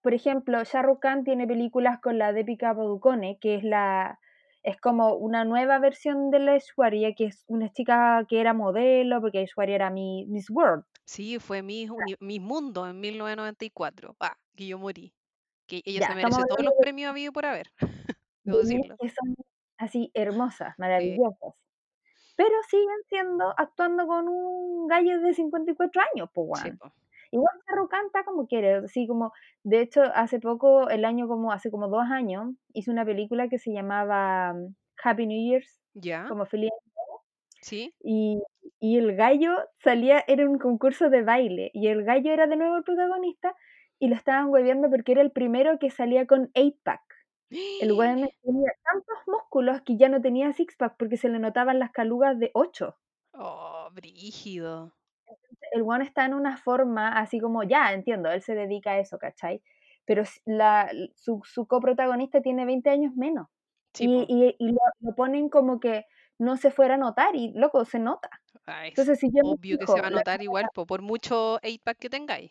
[0.00, 4.18] por ejemplo, Shah Rukh Khan tiene películas con la Deepika Padukone, que es la
[4.64, 9.20] es como una nueva versión de la Aishwarya, que es una chica que era modelo,
[9.20, 10.84] porque Aishwarya era mi, Miss World.
[11.04, 11.88] Sí, fue mi,
[12.20, 14.16] mi mundo en 1994.
[14.20, 15.14] Ah, que yo morí.
[15.72, 17.72] Que ella Ya, se merece todos los premios habido por haber.
[17.80, 17.88] de
[18.44, 18.96] Debo decirlo.
[19.00, 19.34] que son
[19.78, 21.54] así hermosas, Sí, maravillosas.
[22.36, 26.92] Pero siguen siendo, actuando con un gallo de 54 años, pues, sí, po.
[27.30, 27.54] Igual
[27.88, 29.32] Khan está como quiere, así como,
[29.62, 33.58] de hecho, hace poco, el año como, hace como dos años, hizo una película que
[33.58, 36.26] se llamaba mm, Happy New Year's, ¿Ya?
[36.28, 36.70] como feliz
[37.62, 37.94] ¿Sí?
[38.02, 38.42] y,
[38.78, 42.76] y el gallo salía, era un concurso de baile, y el gallo era de nuevo
[42.76, 43.56] el protagonista,
[44.02, 47.00] y lo estaban hueveando porque era el primero que salía con 8-pack.
[47.80, 51.92] El weón tenía tantos músculos que ya no tenía six-pack porque se le notaban las
[51.92, 52.96] calugas de 8.
[53.34, 54.92] Oh, brígido.
[55.70, 59.18] El weón está en una forma así como, ya, entiendo, él se dedica a eso,
[59.18, 59.62] ¿cachai?
[60.04, 63.46] Pero la, su, su coprotagonista tiene 20 años menos.
[63.94, 66.06] Sí, y y, y lo, lo ponen como que
[66.38, 68.30] no se fuera a notar y, loco, se nota.
[68.66, 71.02] Ah, es Entonces, si yo me obvio que se va a notar igual, po, por
[71.02, 72.50] mucho 8-pack que tengáis.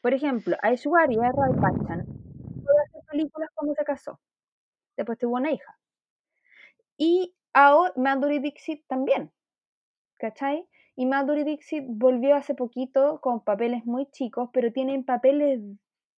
[0.00, 4.20] Por ejemplo, Aishwarya Rai Bachchan a hacer películas cuando se casó.
[4.96, 5.78] Después tuvo una hija.
[6.96, 9.32] Y ahora Madhuri Dixit también,
[10.18, 10.66] ¿cachai?
[10.96, 15.60] Y Madhuri Dixit volvió hace poquito con papeles muy chicos, pero tienen papeles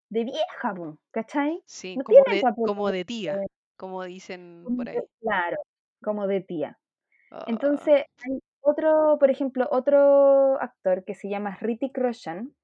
[0.08, 0.74] de vieja,
[1.10, 1.62] ¿cachai?
[1.66, 3.40] Sí, No como de, como de tía,
[3.76, 4.98] como dicen por ahí.
[5.20, 5.58] claro,
[6.02, 6.78] como de tía.
[7.30, 12.54] Ah, Entonces, hay otro, por ejemplo, otro actor que se llama Ritik Roshan,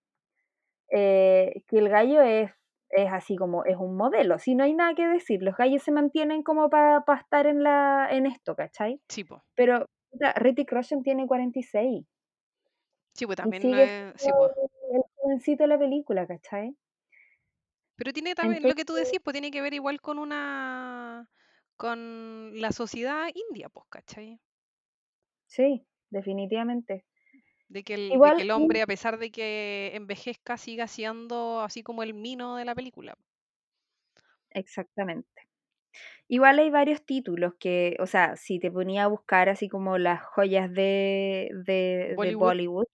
[0.91, 2.51] eh, que el gallo es,
[2.91, 5.93] es así como, es un modelo, si no hay nada que decir, los gallos se
[5.93, 9.01] mantienen como para estar en, la, en esto, ¿cachai?
[9.09, 9.43] sí, po.
[9.57, 12.07] Pero puta, Ritik Roshan tiene 46
[13.15, 14.53] Sí, pues y también, sigue sí, siendo pues.
[14.93, 16.77] el jovencito de la película, ¿cachai?
[17.97, 21.31] Pero tiene también, lo que tú decís, pues tiene que ver igual con una,
[21.77, 24.41] con la sociedad india, pues, ¿cachai?
[25.47, 27.05] sí, definitivamente.
[27.69, 31.61] De que el, de Igual, que el hombre, a pesar de que envejezca, siga siendo
[31.61, 33.17] así como el mino de la película.
[34.51, 35.49] exactamente.
[36.29, 40.25] Igual hay varios títulos que, o sea, si te ponía a buscar así como las
[40.25, 42.47] joyas de, de, de Bollywood.
[42.49, 42.87] Bollywood,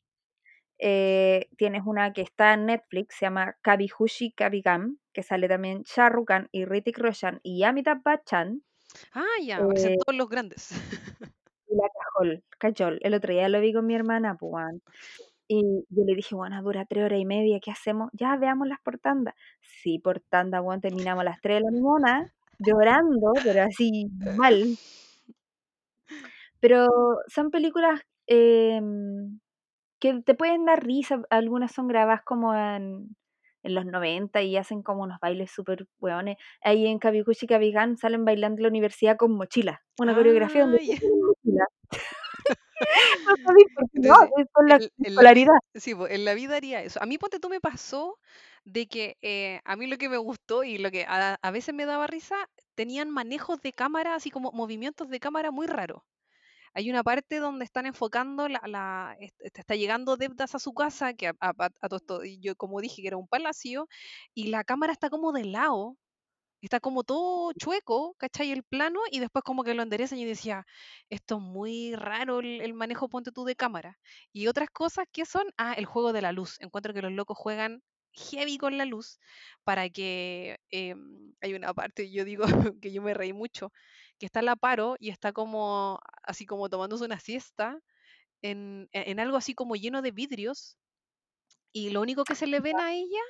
[0.79, 3.89] eh, tienes una que está en Netflix, se llama Kabhie
[4.65, 8.63] Gham, que sale también Shah Rukh Khan y Ritik Roshan y Amitabh Bachchan
[9.13, 10.71] Ah, ya, aparecen eh, todos los grandes.
[11.75, 12.99] la Kajol, Kajol.
[13.03, 14.83] El otro día lo vi con mi hermana, pues, weón.
[15.49, 18.11] Y yo le dije, bueno, dura tres horas y media, ¿qué hacemos?
[18.13, 19.35] Ya, veámoslas por tanda.
[19.61, 24.77] Sí, por tanda, weón, terminamos las tres de la mañana, llorando, pero así, mal.
[26.61, 26.89] Pero
[27.29, 29.41] son películas em,
[30.01, 33.17] que te pueden dar risa, algunas son grabadas como en,
[33.63, 36.37] en los 90 y hacen como unos bailes súper weones.
[36.63, 40.79] Ahí en Kabikuchi Kabigán salen bailando en la universidad con mochila, una coreografía donde
[41.45, 41.67] mochila.
[43.93, 45.35] No es la en, en la,
[45.75, 47.01] sí, en la vida haría eso.
[47.03, 48.19] A mí, ponte tú, me pasó
[48.65, 51.75] de que eh, a mí lo que me gustó y lo que a, a veces
[51.75, 52.37] me daba risa,
[52.75, 56.03] tenían manejos de cámara, así como movimientos de cámara muy raros.
[56.75, 60.73] Hay una parte donde están enfocando la, la est- est- está llegando Devdas a su
[60.75, 63.89] casa, que a, a- todo esto, yo como dije que era un palacio,
[64.35, 65.97] y la cámara está como de lado,
[66.61, 68.53] está como todo chueco, ¿cachai?
[68.53, 70.65] El plano, y después como que lo enderezan y decía,
[71.11, 73.99] esto es muy raro el, el manejo, ponte tú, de cámara.
[74.33, 76.57] Y otras cosas que son, ah, el juego de la luz.
[76.61, 77.83] Encuentro que los locos juegan
[78.13, 79.19] heavy con la luz
[79.65, 82.45] para que em, hay una parte, yo digo
[82.83, 83.73] que yo me reí mucho,
[84.19, 87.81] que está la paro y está como así como tomándose una siesta
[88.43, 90.79] en, e- en algo así como lleno de vidrios
[91.73, 93.21] y lo único que se le ven a ella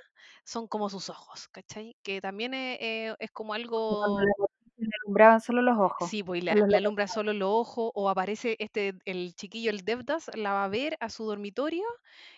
[0.44, 1.96] son como sus ojos, ¿cachai?
[2.02, 4.26] Que también es, eh, es como algo
[5.12, 6.10] alumbraban solo los ojos.
[6.10, 6.78] Sí, pues la, locos.
[6.78, 10.96] alumbra solo los ojos o aparece este, el chiquillo, el Devdas, la va a ver
[11.00, 11.84] a su dormitorio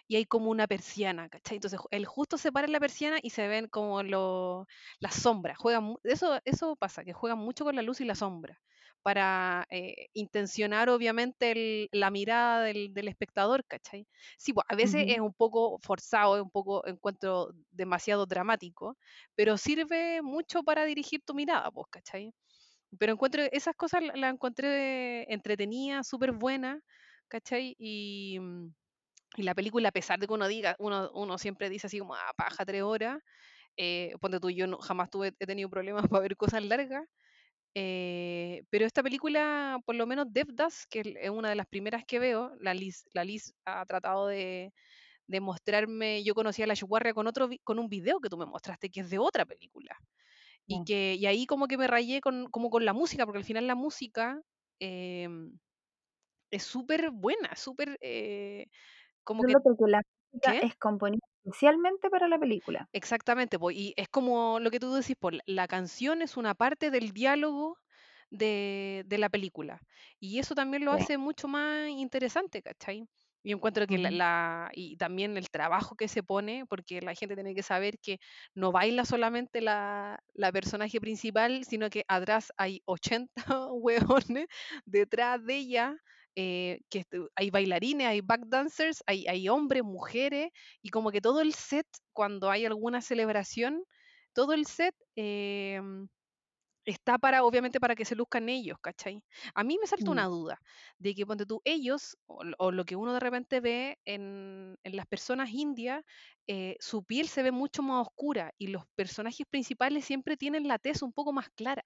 [0.07, 1.57] y hay como una persiana, ¿cachai?
[1.57, 4.67] Entonces él justo se para en la persiana y se ven como lo-
[5.01, 5.57] las sombras.
[5.57, 8.61] Juegan, eso, eso pasa, que juegan mucho con la luz y la sombra
[9.03, 14.07] para eh, intencionar obviamente el- la mirada del, del espectador, ¿cachai?
[14.39, 15.21] Sí, pues a veces es Ujú.
[15.21, 18.99] un poco forzado, es un poco, encuentro demasiado dramático,
[19.35, 22.35] pero sirve mucho para dirigir tu mirada, pues, ¿cachai?
[22.99, 26.81] Pero encuentro esas cosas la- las encontré entretenidas, súper buenas,
[27.29, 27.75] ¿cachai?
[27.79, 28.69] Y, mm,
[29.37, 32.15] y la película, a pesar de que uno diga, uno, uno siempre dice así como,
[32.15, 33.19] ah, paja, tres horas,
[33.77, 37.05] eh, ponte tú, yo no- jamás tuve, he tenido problemas para ver cosas largas,
[37.75, 42.19] eh, pero esta película, por lo menos Devdas, que es una de las primeras que
[42.21, 44.73] veo, la Liz, la Liz ha tratado de,
[45.29, 48.47] de mostrarme, yo conocí a la Chuguarria con, otro, con un video que tú me
[48.47, 49.97] mostraste, que es de otra película
[50.67, 53.45] y que y ahí como que me rayé con, como con la música, porque al
[53.45, 54.43] final la música
[54.81, 55.59] em,
[56.51, 58.69] es súper buena, súper eh,
[59.25, 60.63] como que, la música ¿qué?
[60.63, 62.89] es componida especialmente para la película.
[62.93, 66.91] Exactamente, po, y es como lo que tú decís, por la canción es una parte
[66.93, 67.79] del diálogo
[68.31, 69.81] de, de la película.
[70.21, 71.05] Y eso también lo Sí.
[71.05, 73.09] hace mucho más interesante, ¿cachai?
[73.45, 77.55] Y encuentro que la, y también el trabajo que se pone, porque la gente tiene
[77.55, 78.19] que saber que
[78.55, 83.31] no baila solamente la, la personaje principal, sino que atrás hay 80
[83.73, 84.49] hueones
[84.87, 85.97] detrás de ella
[86.37, 87.05] eh, que
[87.37, 90.51] hay bailarines, hay backdancers, hay, hay hombres, mujeres,
[90.83, 93.85] y como que todo el set, cuando hay alguna celebración,
[94.33, 96.09] todo el set em,
[96.85, 99.23] está para, obviamente, para que se luzcan ellos, ¿cachai?
[99.55, 100.61] A mí me salta Mm, una duda
[100.99, 105.07] de que, ponte tú, ellos, o, lo que uno de repente ve en, en las
[105.07, 106.03] personas indias,
[106.47, 110.79] eh, su piel se ve mucho más oscura y los personajes principales siempre tienen la
[110.79, 111.85] tez un poco más clara.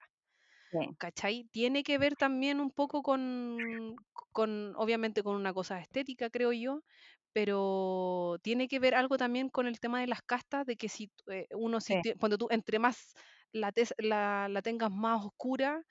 [0.97, 1.45] ¿cachai?
[1.51, 3.95] Tiene que ver también un poco con,
[4.31, 6.81] con, obviamente con una cosa estética, creo yo,
[7.33, 11.11] pero tiene que ver algo también con el tema de las castas, de que si
[11.31, 12.13] eh, uno, si sí.
[12.19, 13.13] cuando tú, entre más
[13.53, 15.83] la, la, la tengas más oscura,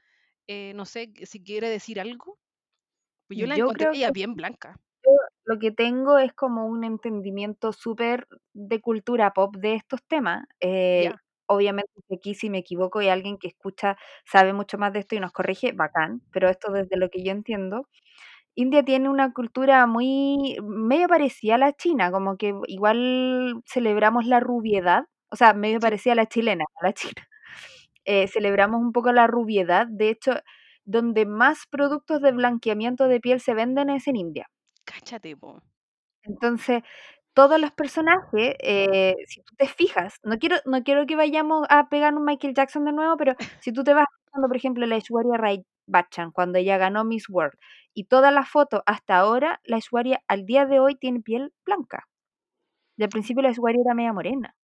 [0.48, 2.38] eh, no sé si quiere decir algo,
[3.28, 5.10] pues yo la Yo encontré ella bien blanca, yo
[5.44, 10.44] lo que tengo es como un entendimiento súper de cultura pop de estos temas.
[10.60, 11.16] Eh, ya,
[11.46, 15.14] obviamente que aquí si me equivoco y alguien que escucha sabe mucho más de esto
[15.16, 17.88] y nos corrige, bacán, pero esto desde lo que yo entiendo,
[18.56, 24.40] India tiene una cultura muy medio parecida a la china, como que igual celebramos la
[24.40, 27.27] rubiedad, o sea, medio parecida a la chilena, a la china.
[28.10, 30.32] Eh, celebramos un poco la rubiedad, de hecho,
[30.84, 34.48] donde más productos de blanqueamiento de piel se venden es en India.
[34.84, 35.60] cáchate, po.
[36.24, 36.82] Entonces,
[37.34, 41.88] todos los personajes, eh, si tú te fijas, no quiero, no quiero que vayamos a
[41.90, 44.96] pegar un Michael Jackson de nuevo, pero si tú te vas fijando, por ejemplo, la
[44.96, 47.58] Aishwarya Rai Bachchan, cuando ella ganó Miss World,
[47.94, 52.08] y todas las fotos hasta ahora, la Aishwarya al día de hoy tiene piel blanca.
[52.98, 54.54] Y al principio la Aishwarya era media morena.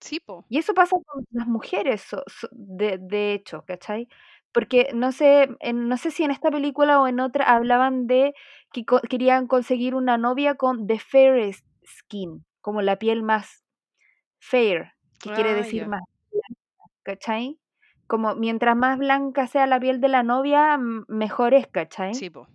[0.00, 4.08] Sí, po, Y eso pasa con las mujeres, so- so- de, de hecho, ¿cachai?
[4.52, 8.34] Porque no sé, en- no sé si en esta película o en otra hablaban de
[8.72, 13.64] que co- querían conseguir una novia con the fairest skin, como la piel más
[14.40, 17.60] fair, que quiere ah, decir más blanca, ¿cachai?
[18.08, 22.12] Como mientras más blanca sea la piel de la novia, mejor es, ¿cachai?
[22.12, 22.46] sí, po.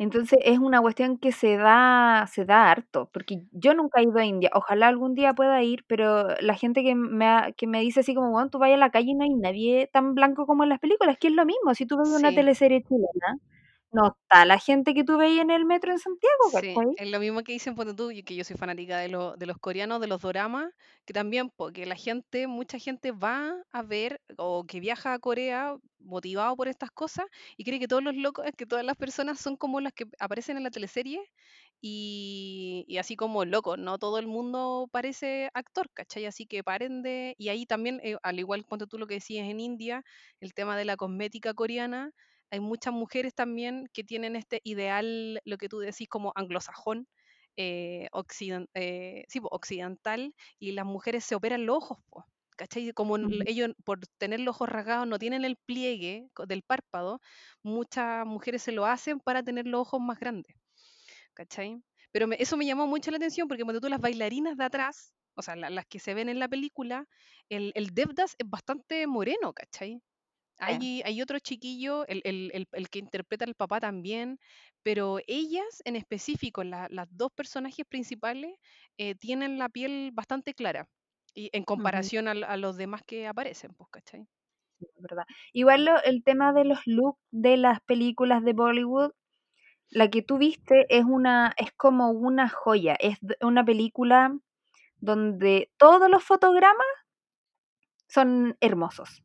[0.00, 4.18] Entonces es una cuestión que se da, se da harto, porque yo nunca he ido
[4.18, 7.80] a India, ojalá algún día pueda ir, pero la gente que me, ha- que me
[7.82, 10.46] dice así como, bueno, tú vayas a la calle y no hay nadie tan blanco
[10.46, 12.34] como en las películas, que es lo mismo, si tú ves una Sí.
[12.34, 13.38] teleserie chilena,
[13.92, 16.96] no está la gente que tú veías en el metro en Santiago, Sí, ¿cachai?
[16.96, 19.46] es lo mismo que dicen, ponte tú, y que yo soy fanática de, lo- de
[19.46, 20.72] los coreanos, de los doramas,
[21.04, 25.76] que también, porque la gente, mucha gente va a ver o que viaja a Corea
[25.98, 27.26] motivado por estas cosas
[27.58, 30.56] y cree que todos los locos, que todas las personas son como las que aparecen
[30.56, 31.20] en la teleserie
[31.80, 36.26] y, y así como locos, no todo el mundo parece actor, ¿cachai?
[36.26, 37.34] Así que paren de...
[37.38, 40.02] Y ahí también, eh, al igual cuando tú lo que decías en India,
[40.40, 42.12] el tema de la cosmética coreana
[42.50, 47.08] hay muchas mujeres también que tienen este ideal, lo que tú decís como anglosajón,
[47.56, 48.08] eh,
[48.74, 52.24] eh, sí, occidental, y las mujeres se operan los ojos, po,
[52.56, 52.92] ¿cachai?
[52.92, 57.20] Como ellos por tener los ojos rasgados no tienen el pliegue del párpado,
[57.62, 60.56] muchas mujeres se lo hacen para tener los ojos más grandes,
[61.34, 61.82] ¿cachai?
[62.12, 65.14] Pero me- eso me llamó mucho la atención porque cuando tú las bailarinas de atrás,
[65.36, 67.06] o sea, la- las que se ven en la película,
[67.48, 70.02] el, el Devdas es bastante moreno, ¿cachai?
[70.60, 74.38] Hay, hay otro chiquillo, el, el- el- el que interpreta al papá también,
[74.82, 78.56] pero ellas en específico, la- las dos personajes principales,
[78.98, 80.88] eh, tienen la piel bastante clara
[81.34, 84.26] y en Ujú, comparación al- a, los demás que aparecen, pues, ¿cachai?
[84.78, 85.24] sí, es verdad.
[85.52, 89.12] Igual lo- el tema de los looks de las películas de Bollywood,
[89.90, 94.38] la que tú viste es una, es como una joya, es d- una película
[95.00, 96.86] donde todos los fotogramas
[98.08, 99.22] son hermosos.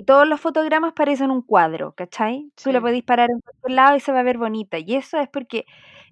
[0.00, 2.52] Y todos los fotogramas parecen un cuadro, ¿cachai?
[2.62, 4.78] Tú la Sí, podés parar en cualquier lado y se va a ver bonita.
[4.78, 5.64] Y eso es porque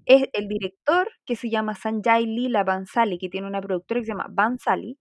[0.07, 4.11] es el director, que se llama Sanjay Lila Bansali, que tiene una productora que se
[4.13, 4.99] llama Bansali,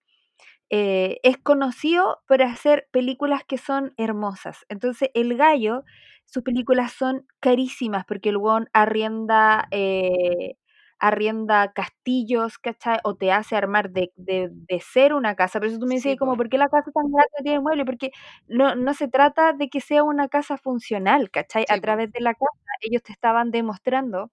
[0.69, 4.65] eh, es conocido por hacer películas que son hermosas.
[4.69, 5.83] Entonces, el gallo,
[6.25, 10.57] sus películas son carísimas porque el weón arrienda, eh,
[10.99, 12.99] arrienda castillos, ¿cachai?
[13.03, 15.60] O te hace armar de, de, de cero una casa.
[15.60, 17.86] Por eso tú me sí, decías, como, ¿por qué la casa tan grande tiene mueble?
[17.86, 18.12] Porque
[18.47, 21.65] no, no se trata de que sea una casa funcional, ¿cachai?
[21.69, 24.31] A sí, través de la casa, ellos te estaban demostrando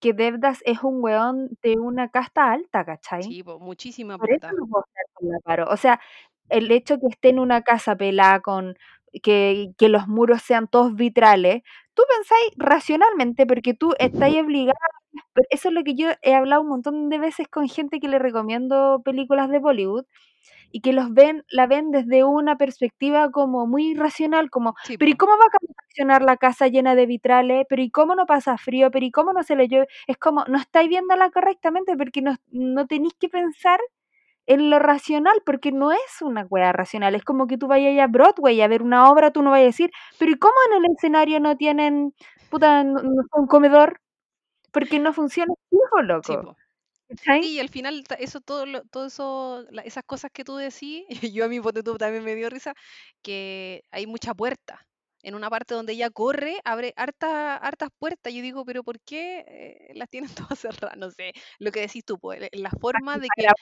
[0.00, 3.34] que Devdas es un weón de una casta alta, ¿cachai?
[3.34, 4.52] sí, pues, muchísima Por eso plata.
[4.58, 5.66] no puedo estar con la Paro.
[5.70, 6.00] O sea,
[6.48, 8.76] el hecho que esté en una casa pelada con
[9.22, 11.62] que, que los muros sean todos vitrales,
[11.94, 14.78] tú pensáis racionalmente porque tú estás obligada.
[15.34, 18.08] pero Eso es lo que yo he hablado un montón de veces con gente que
[18.08, 20.04] le recomiendo películas de Bollywood
[20.70, 25.10] y que los ven, la ven desde una perspectiva como muy racional, como, Sí, pero
[25.10, 25.50] ¿y cómo va a
[25.88, 27.66] funcionar la casa llena de vitrales?
[27.68, 28.90] ¿Pero y cómo no pasa frío?
[28.90, 29.88] ¿Pero y cómo no se le llueve?
[30.06, 33.80] Es como, no estáis viéndola correctamente porque no, no tenéis que pensar
[34.46, 37.14] en lo racional, porque no es una wea racional.
[37.14, 39.68] Es como que tú vayas a Broadway a ver una obra, tú no vayas a
[39.68, 42.14] decir, pero ¿y cómo en el escenario no tienen,
[42.50, 44.00] puta, no, no un comedor?
[44.72, 46.56] Porque no funciona Sí, loco.
[47.42, 51.04] Sí, y al final eso todo lo- todo eso la- esas cosas que tú decís,
[51.34, 52.74] yo a mí ponte tú también me dio risa
[53.22, 54.80] que hay mucha puerta.
[55.22, 58.32] En una parte donde ella corre, abre harta, hartas puertas.
[58.34, 60.96] Yo digo, pero ¿por qué eh, las tienen todas cerradas?
[60.98, 63.54] No sé, lo que decís tú, pues, la forma de que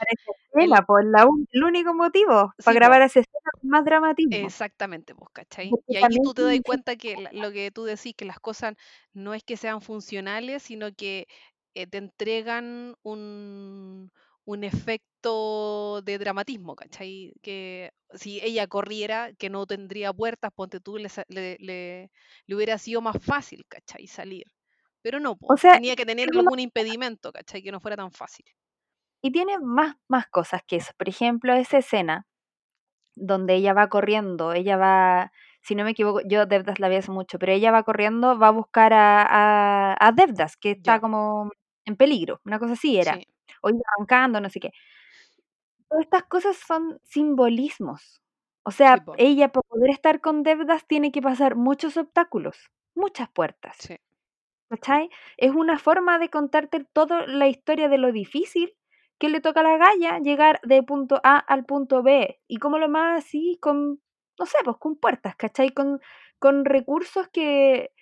[0.52, 3.84] escena, pues la un- el único motivo, para sí, grabar po, esa escena con más
[3.84, 4.54] dramatismo.
[4.54, 5.78] exactamente, pues, ¿cachai?
[5.86, 8.40] Porque Y ahí tú te das cuenta que la- lo que tú decís, que las
[8.40, 8.74] cosas
[9.12, 11.26] no es que sean funcionales, sino que
[11.74, 14.12] eh, te entregan un,
[14.52, 17.32] un efecto de dramatismo, ¿cachai?
[17.42, 22.10] Que si ella corriera, que no tendría puertas, ponte tú, le, sa- le- le-
[22.46, 24.06] le hubiera sido más fácil, ¿cachai?
[24.06, 24.44] Salir.
[25.02, 27.62] Pero no, O sea, tenía que tener algún impedimento, ¿cachai?
[27.62, 28.46] Que no fuera tan fácil.
[29.22, 30.92] y tiene más, más cosas que eso.
[30.98, 32.26] Por ejemplo, esa escena
[33.16, 35.32] donde ella va corriendo, ella va,
[35.62, 38.48] si no me equivoco, yo Devdas la vi hace mucho, pero ella va corriendo, va
[38.48, 39.22] a buscar a,
[39.92, 41.50] a, a Devdas, que está como
[41.84, 43.26] en peligro, una cosa así era, sí,
[43.62, 44.72] o iba arrancando, no sé qué.
[45.88, 48.22] Todas estas cosas son simbolismos.
[48.64, 53.28] O sí, sea, ella para poder estar con Devdas tiene que pasar muchos obstáculos, muchas
[53.30, 53.76] puertas.
[53.78, 53.96] sí,
[54.70, 55.10] ¿Cachai?
[55.36, 58.74] Es una forma de contarte toda la historia de lo difícil
[59.18, 62.40] que le toca a la galla llegar de punto A al punto B.
[62.48, 64.00] Y cómo lo más así, con,
[64.38, 65.70] no sé, pues con puertas, ¿cachai?
[65.72, 66.00] Con,
[66.38, 67.92] con recursos que,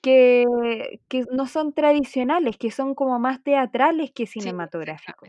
[0.00, 5.28] que, que no son tradicionales, que son como más teatrales que sí, cinematográficos.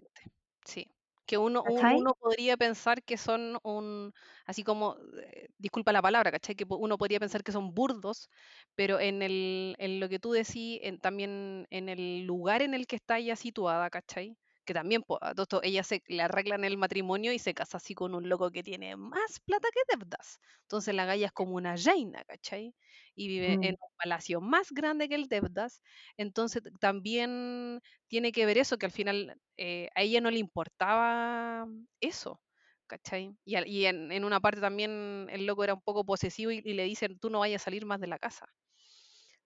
[0.65, 0.87] Sí.
[1.25, 4.11] Que uno, uno podría pensar que son un,
[4.45, 6.55] así como, eh, disculpa la palabra, ¿cachai?
[6.55, 8.29] Que uno podría pensar que son burdos,
[8.75, 12.85] pero en el, en lo que tú decís, en, también en el lugar en el
[12.85, 14.35] que está ella situada, ¿cachai?
[14.71, 17.93] Que también, a todo esto, ella se le arreglan el matrimonio y se casa así
[17.93, 20.39] con un loco que tiene más plata que Devdas.
[20.61, 22.73] Entonces la galla es como una reina, ¿cachai?
[23.15, 23.75] Y vive en Mm.
[23.81, 25.81] un palacio más grande que el Devdas.
[26.17, 31.67] Entonces también tiene que ver eso, que al final eh, a ella no le importaba
[31.99, 32.41] eso,
[32.87, 33.35] ¿cachai?
[33.43, 36.73] Y, y en, en una parte también el loco era un poco posesivo y, y
[36.73, 38.47] le dicen, tú no vayas a salir más de la casa,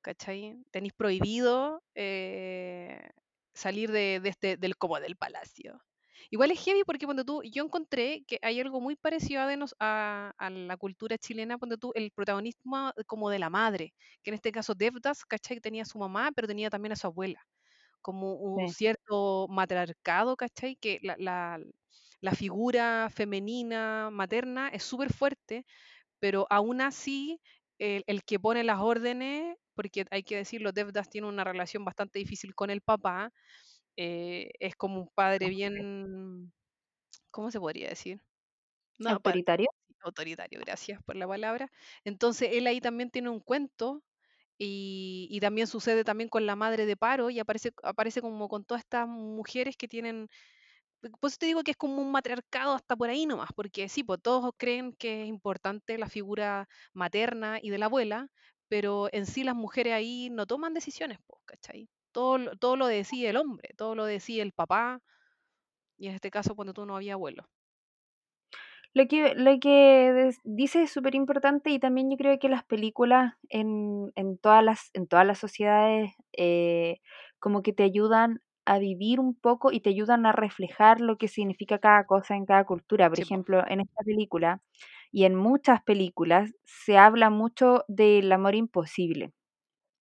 [0.02, 0.58] ¿cachai?
[0.72, 3.10] Tenéis prohibido eh,
[3.56, 5.82] salir de, de este, del, como del palacio.
[6.32, 9.58] Igual es heavy porque ponte tú, yo encontré que hay algo muy parecido a, de
[9.58, 13.94] nos- a, a la cultura chilena, ponte tú, el protagonismo como de la madre,
[14.24, 15.60] que en este caso Devdas, ¿cachai?
[15.60, 17.42] Tenía a su mamá, pero tenía también a su abuela
[18.02, 18.76] como un Sí.
[18.76, 20.76] cierto matriarcado, ¿cachai?
[20.78, 21.60] Que la, la-
[22.22, 25.66] la figura femenina materna es súper fuerte,
[26.20, 27.42] pero aún así
[27.80, 32.20] el, el que pone las órdenes, porque hay que decirlo, Devdas tiene una relación bastante
[32.20, 33.32] difícil con el papá,
[33.98, 36.54] eh, es como un padre bien,
[37.32, 38.22] ¿cómo se podría decir?
[39.00, 39.70] No, ¿Autoritario?
[40.04, 41.72] autoritario, gracias por la palabra.
[42.04, 44.04] Entonces él ahí también tiene un cuento
[44.58, 48.66] y, y también sucede también con la madre de Paro y aparece, aparece como con
[48.66, 50.30] todas estas mujeres que tienen,
[51.22, 54.04] por eso te digo que es como un matriarcado hasta por ahí nomás, porque sí,
[54.04, 58.30] pues todos creen que es importante la figura materna y de la abuela,
[58.68, 61.90] pero en sí las mujeres ahí no toman decisiones, pues, ¿cachai?
[62.12, 65.02] Todo, lo- todo lo decide el hombre, todo lo decide el papá,
[65.98, 67.50] y en este caso cuando tú no había abuelo.
[68.94, 73.34] Lo que, lo que dice es súper importante y también yo creo que las películas
[73.50, 77.00] en, en todas las, en todas las sociedades eh,
[77.40, 81.28] como que te ayudan a vivir un poco y te ayudan a reflejar lo que
[81.28, 83.10] significa cada cosa en cada cultura.
[83.10, 84.62] Por Sí, ejemplo, en esta película
[85.16, 89.32] y en muchas películas se habla mucho del amor imposible.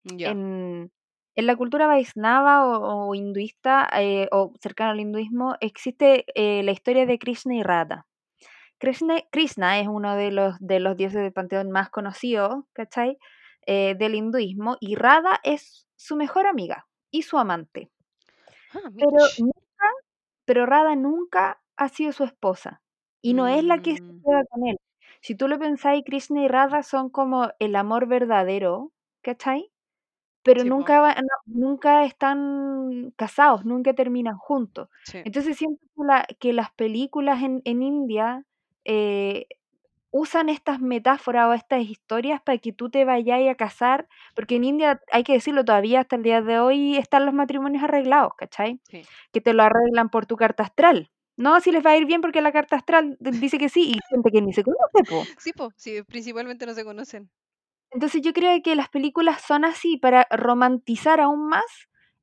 [0.05, 0.91] En,
[1.37, 6.73] en la cultura vaisnava o, o hinduista eh, o cercana al hinduismo existe eh, la
[6.73, 8.07] historia de Krishna y Radha.
[8.79, 13.19] Krishna, Krishna es uno de los, de los dioses del panteón más conocidos, ¿cachai?
[13.67, 17.91] Eh, del hinduismo, y Radha es su mejor amiga y su amante.
[18.75, 19.87] Ah, Pero, nunca,
[20.47, 22.83] pero Radha nunca ha sido su esposa
[23.23, 24.77] y no es la que se Mm, queda con él.
[25.25, 29.71] Si tú lo pensáis, Krishna y Radha son como el amor verdadero, ¿cachai?
[30.43, 34.89] Pero sí, nunca, no- nunca están casados, nunca terminan juntos.
[35.05, 38.45] sí, Entonces siento que, la- que las películas en, en India
[38.85, 39.47] eh,
[40.11, 44.65] usan estas metáforas o estas historias para que tú te vayas a casar, porque en
[44.65, 48.81] India, hay que decirlo, todavía hasta el día de hoy están los matrimonios arreglados, ¿cachai?
[48.89, 49.03] sí.
[49.33, 51.11] Que te lo arreglan por tu carta astral.
[51.37, 53.99] No, si les va a ir bien porque la carta astral dice que sí y
[54.09, 55.25] gente que ni se conoce, po.
[55.39, 57.31] Sí, po, sí, principalmente no se conocen.
[57.91, 61.65] Entonces yo creo que las películas son así para romantizar aún más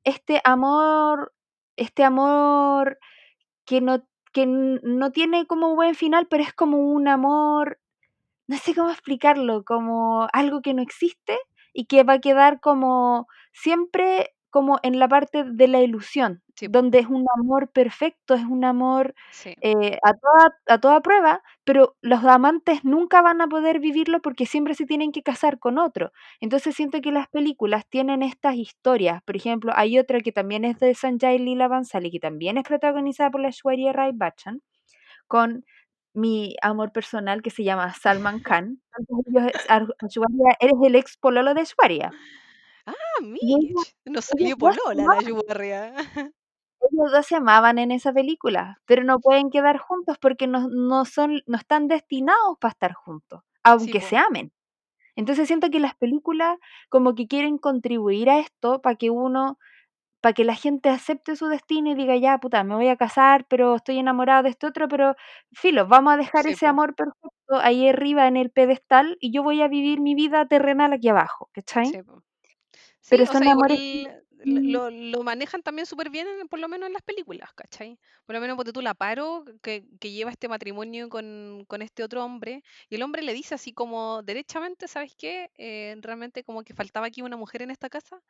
[0.04, 1.32] este amor,
[1.76, 2.98] este amor
[3.64, 7.78] que no, que no tiene como buen final, pero es como un amor,
[8.46, 11.38] no sé cómo explicarlo, como algo que no existe
[11.72, 16.98] y que va a quedar como siempre como en la parte de la ilusión, donde
[16.98, 19.14] es un amor perfecto, es un amor
[19.46, 24.44] eh, a, toda, a toda prueba, pero los amantes nunca van a poder vivirlo porque
[24.44, 26.12] siempre se tienen que casar con otro.
[26.38, 29.22] Entonces siento que las películas tienen estas historias.
[29.22, 33.30] Por ejemplo, hay otra que también es de Sanjay Lila Bansali, que también es protagonizada
[33.30, 34.60] por la Shwarya Rai Bachchan,
[35.28, 35.64] con
[36.12, 38.82] mi amor personal que se llama Salman Khan.
[40.60, 42.10] eres el ex pololo de Shwarya.
[42.86, 43.94] Ah, Mitch.
[44.04, 45.94] No salió polola la Yubarria.
[46.80, 51.04] Ellos dos se amaban en esa película, pero no pueden quedar juntos porque no, no
[51.04, 54.52] son, no están destinados para estar juntos, aunque se amen.
[55.16, 56.58] Entonces siento que las películas
[56.88, 59.58] como que quieren contribuir a esto para que uno,
[60.20, 63.46] para que la gente acepte su destino y diga, ya, puta, me voy a casar,
[63.48, 65.16] pero estoy enamorado de este otro, pero
[65.52, 67.30] filo, vamos a dejar ese amor perfecto
[67.62, 71.50] ahí arriba en el pedestal y yo voy a vivir mi vida terrenal aquí abajo,
[71.52, 71.92] ¿cachai?
[73.08, 74.08] Pero son amores
[74.44, 77.98] lo, lo, manejan también súper bien, por lo menos en las películas, ¿cachai?
[78.26, 82.02] Por lo menos porque tú la paro, que, que lleva este matrimonio con, con, este
[82.02, 85.50] otro hombre, y el hombre le dice así como, derechamente, ¿sabes qué?
[85.56, 88.20] Eh, realmente como que faltaba aquí una mujer en esta casa,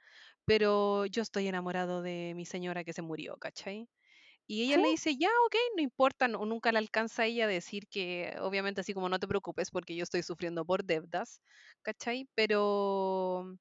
[0.45, 3.89] pero yo estoy enamorado de mi señora que se murió, ¿cachai?
[4.47, 7.49] Y ella le dice, ya, ok, no importa, no, nunca le alcanza a ella a
[7.49, 11.41] decir que, obviamente, así como no te preocupes porque yo estoy sufriendo por deudas,
[11.83, 12.29] ¿cachai?
[12.35, 13.57] Pero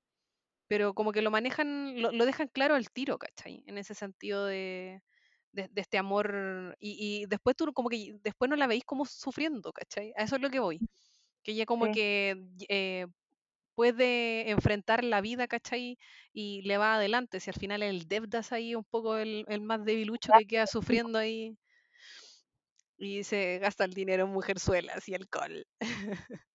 [0.72, 3.62] pero como que lo manejan, lo, dejan claro al tiro, ¿cachai?
[3.68, 5.02] En ese sentido de,
[5.52, 10.14] de, este amor, y, después tú como que después no la veis como sufriendo, ¿cachai?
[10.16, 10.80] A eso es lo que voy.
[11.44, 13.06] Que ella como que eh,
[13.76, 15.98] puede enfrentar la vida, ¿cachai?
[16.32, 19.84] Y le va adelante, si al final el Devdas ahí un poco el, el más
[19.84, 21.58] debilucho que queda sufriendo ahí
[22.98, 25.68] y se gasta el dinero en mujerzuelas y alcohol.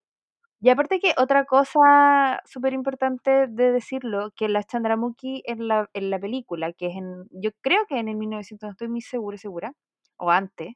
[0.61, 6.11] Y aparte que otra cosa súper importante de decirlo, que la Chandramukhi en la, en
[6.11, 9.37] la película, que es en, yo creo que en el 1900, no estoy muy segura,
[9.37, 9.73] segura,
[10.17, 10.75] o antes,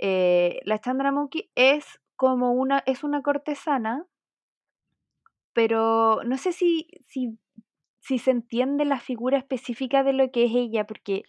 [0.00, 4.06] eh, la Chandramukhi es como una, es una cortesana,
[5.52, 7.38] pero no sé si, si,
[8.00, 11.24] si se entiende la figura específica de lo que es ella, porque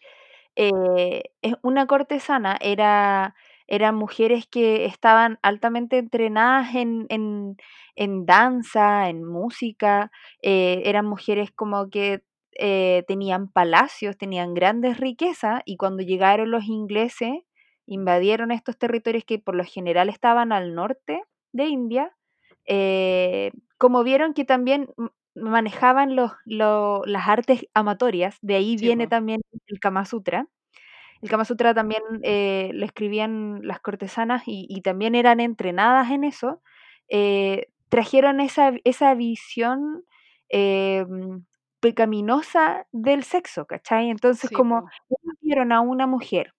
[0.56, 3.36] eh, es una cortesana, era
[3.70, 7.56] eran mujeres que estaban altamente entrenadas en, en,
[7.96, 10.12] en danza, en música,
[10.42, 12.24] eh, eran mujeres como que
[12.58, 17.32] eh, tenían palacios, tenían grandes riquezas y cuando llegaron los ingleses,
[17.86, 22.12] invadieron estos territorios que por lo general estaban al norte de India,
[22.66, 24.90] eh, como vieron que también
[25.36, 30.48] manejaban los, las artes amatorias, de ahí viene también el Kama Sutra,
[31.22, 36.62] el Kama Sutra también eh, lo escribían las cortesanas y, también eran entrenadas en eso.
[37.10, 40.06] Eh, trajeron esa, esa visión
[40.50, 41.06] eh,
[41.80, 44.10] pecaminosa del sexo, ¿cachai?
[44.10, 44.90] Entonces, como
[45.42, 46.54] vieron a una mujer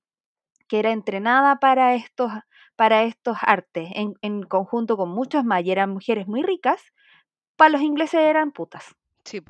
[0.69, 2.33] que era entrenada para estos,
[2.77, 6.83] para estos artes, en, en conjunto con muchas más, y eran mujeres muy ricas,
[7.57, 8.95] para los ingleses eran putas.
[9.25, 9.43] Sí.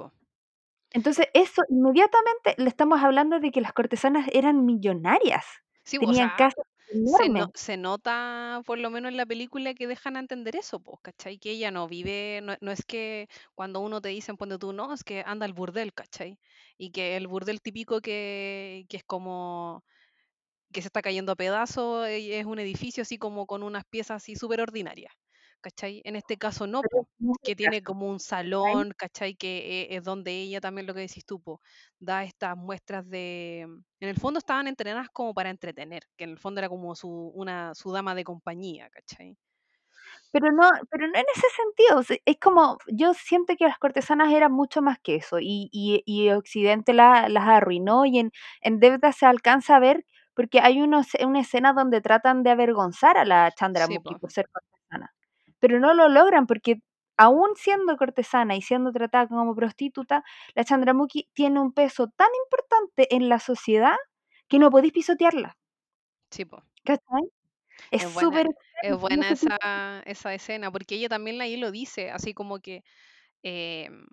[0.93, 5.45] Entonces, eso inmediatamente le estamos hablando de que las cortesanas eran millonarias.
[5.85, 6.65] Sí, tenían casas
[7.55, 11.39] se, nota, por lo menos en la película, que dejan a entender eso, pues, ¿cachai?
[11.39, 15.05] Que ella no vive, no, es que cuando uno te dicen, cuando tú no, es
[15.05, 16.39] que anda al burdel, ¿cachai?
[16.79, 19.85] Y que el burdel típico que, que es como
[20.73, 24.23] que se está cayendo a pedazos, eh, es un edificio así como con unas piezas
[24.23, 25.13] así súper ordinarias.
[25.61, 26.03] ¿Cachai?
[26.05, 26.83] En este caso no,
[27.43, 29.35] que tiene como un salón, ¿cachai?
[29.37, 31.43] Que e, es donde ella también lo que decís tú,
[31.99, 33.61] da estas muestras de...
[34.01, 37.11] En el fondo estaban entrenadas como para entretener, que en el fondo era como su,
[37.35, 39.37] una, su dama de compañía, ¿cachai?
[40.33, 44.53] Pero no, pero no en ese sentido, es como, yo siento que las cortesanas eran
[44.53, 49.27] mucho más que eso, y, y, y Occidente las arruinó, y en, en Devda se
[49.27, 54.15] alcanza a ver, porque hay unos, una escena donde tratan de avergonzar a la Chandramukhi
[54.17, 54.80] por ser cortesana
[55.61, 56.81] pero no lo logran porque
[57.17, 63.15] aún siendo cortesana y siendo tratada como prostituta, la Chandramukhi tiene un peso tan importante
[63.15, 63.97] en la sociedad
[64.49, 65.57] que no podéis pisotearla.
[66.31, 66.63] Sí, po.
[66.85, 67.31] ¿Cachai?
[67.91, 68.49] Es súper...
[68.83, 72.83] Es buena, esa, esa, escena, porque ella también ahí lo dice, así como que...
[73.43, 74.07] Em,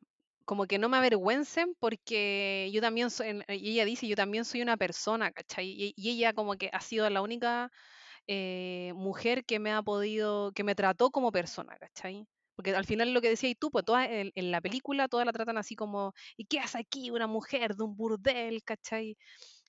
[0.44, 4.62] como que no me avergüencen porque yo también soy, y ella dice, yo también soy
[4.62, 5.68] una persona, ¿cachai?
[5.68, 7.70] Y, y ella como que ha sido la única
[8.28, 12.28] eh, mujer que me ha podido, que me trató como persona, ¿cachai?
[12.56, 15.58] Porque al final lo que decías tú, pues todas en, la película todas la tratan
[15.58, 19.18] así como, ¿y qué hace aquí una mujer de un burdel, ¿cachai?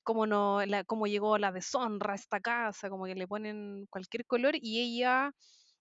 [0.05, 4.25] cómo, no, la, cómo llegó la deshonra a esta casa, como que le ponen cualquier
[4.27, 5.33] color y ella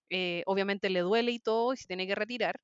[0.10, 2.60] eh, obviamente le duele y todo y se tiene que retirar,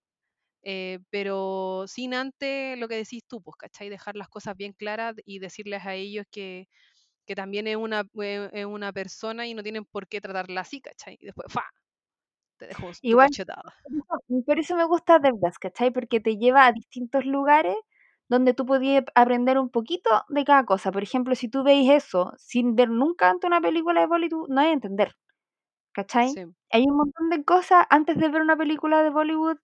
[0.64, 3.89] eh, pero sin antes lo que decís tú, pues, ¿cachai?
[3.89, 6.68] Dejar las cosas bien claras y decirles a ellos que,
[7.26, 10.82] que también es una, eh, es una persona y no tienen por qué tratarla así,
[10.82, 11.17] ¿cachai?
[11.19, 11.63] Y después, ¡fa!
[12.57, 13.74] Te dejo Igual, cachetada.
[14.47, 15.91] por eso me gusta Devdas, ¿cachai?
[15.91, 17.76] Porque te lleva a distintos lugares
[18.30, 20.91] donde tú podías aprender un poquito de cada cosa.
[20.91, 24.61] Por ejemplo, si tú veis eso sin ver nunca antes una película de Bollywood, no
[24.61, 25.15] hay a entender.
[25.93, 26.30] ¿Cachai?
[26.30, 26.45] Sí.
[26.71, 29.57] Hay un montón de cosas antes de ver una película de Bollywood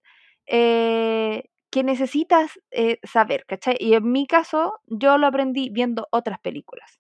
[0.48, 3.78] eh, que necesitas eh, saber, ¿cachai?
[3.80, 6.99] Y en mi caso, yo lo aprendí viendo otras películas.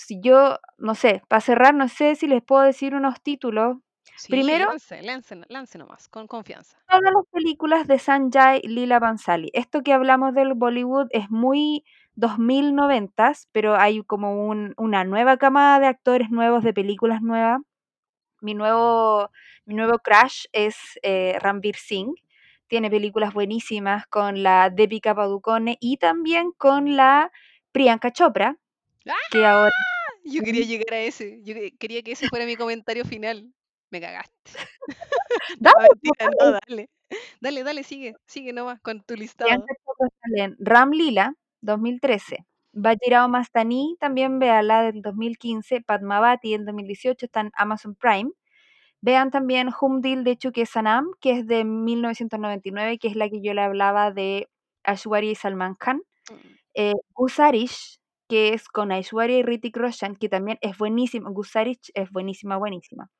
[0.00, 3.78] Si yo, no sé, para cerrar, no sé si les puedo decir unos títulos.
[4.16, 6.78] Sí, Primero, lance, lance, lance nomás, con confianza.
[6.88, 9.50] todas las películas de Sanjay Lila Bansali.
[9.54, 11.84] Esto que hablamos del Bollywood es muy
[12.14, 17.60] 2090, pero hay como un- una nueva camada de actores nuevos, de películas nuevas.
[18.40, 19.30] Mi nuevo,
[19.66, 21.38] mi nuevo crush es eh,
[21.74, 22.14] Singh.
[22.68, 27.32] Tiene películas buenísimas con la Deepika Padukone y también con la
[27.72, 28.56] Priyanka Chopra,
[29.30, 29.72] que ahora
[30.24, 31.40] Yo quería llegar a ese.
[31.42, 33.52] Yo que- quería que ese fuera mi comentario final.
[33.90, 34.32] Me cagaste.
[35.60, 36.90] No, Dale, mentira, no, dale.
[37.40, 38.14] Dale, dale, sigue.
[38.26, 39.50] Sigue nomás con tu listado.
[40.58, 42.46] Ram Lila, 2013.
[42.72, 45.80] Bajirao Mastani, también véala, del 2015.
[45.82, 48.30] Padmavati, en 2018, está en Amazon Prime.
[49.00, 53.40] Vean también Hum Dil de Chuke Sanam, que es de 1999, que es la que
[53.42, 54.48] yo le hablaba de
[54.84, 56.02] Aishwarya y Salman Khan.
[56.30, 56.34] Mm.
[56.74, 57.98] Eh, Gusarish,
[58.28, 61.30] que es con Aishwarya y Ritik Roshan, que también es buenísima.
[61.30, 63.10] Gusarish es buenísima, buenísima.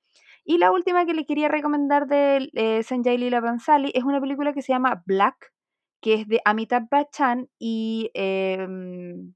[0.44, 4.52] Y la última que le quería recomendar de eh, Sanjay Leela Bhansali es una película
[4.52, 5.52] que se llama Black,
[6.00, 9.34] que es de Amitabh Bachchan y em,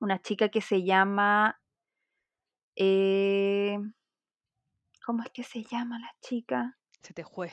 [0.00, 1.60] una chica que se llama...
[2.76, 3.78] eh,
[5.04, 6.78] ¿Cómo es que se llama la chica?
[7.02, 7.52] Se te fue.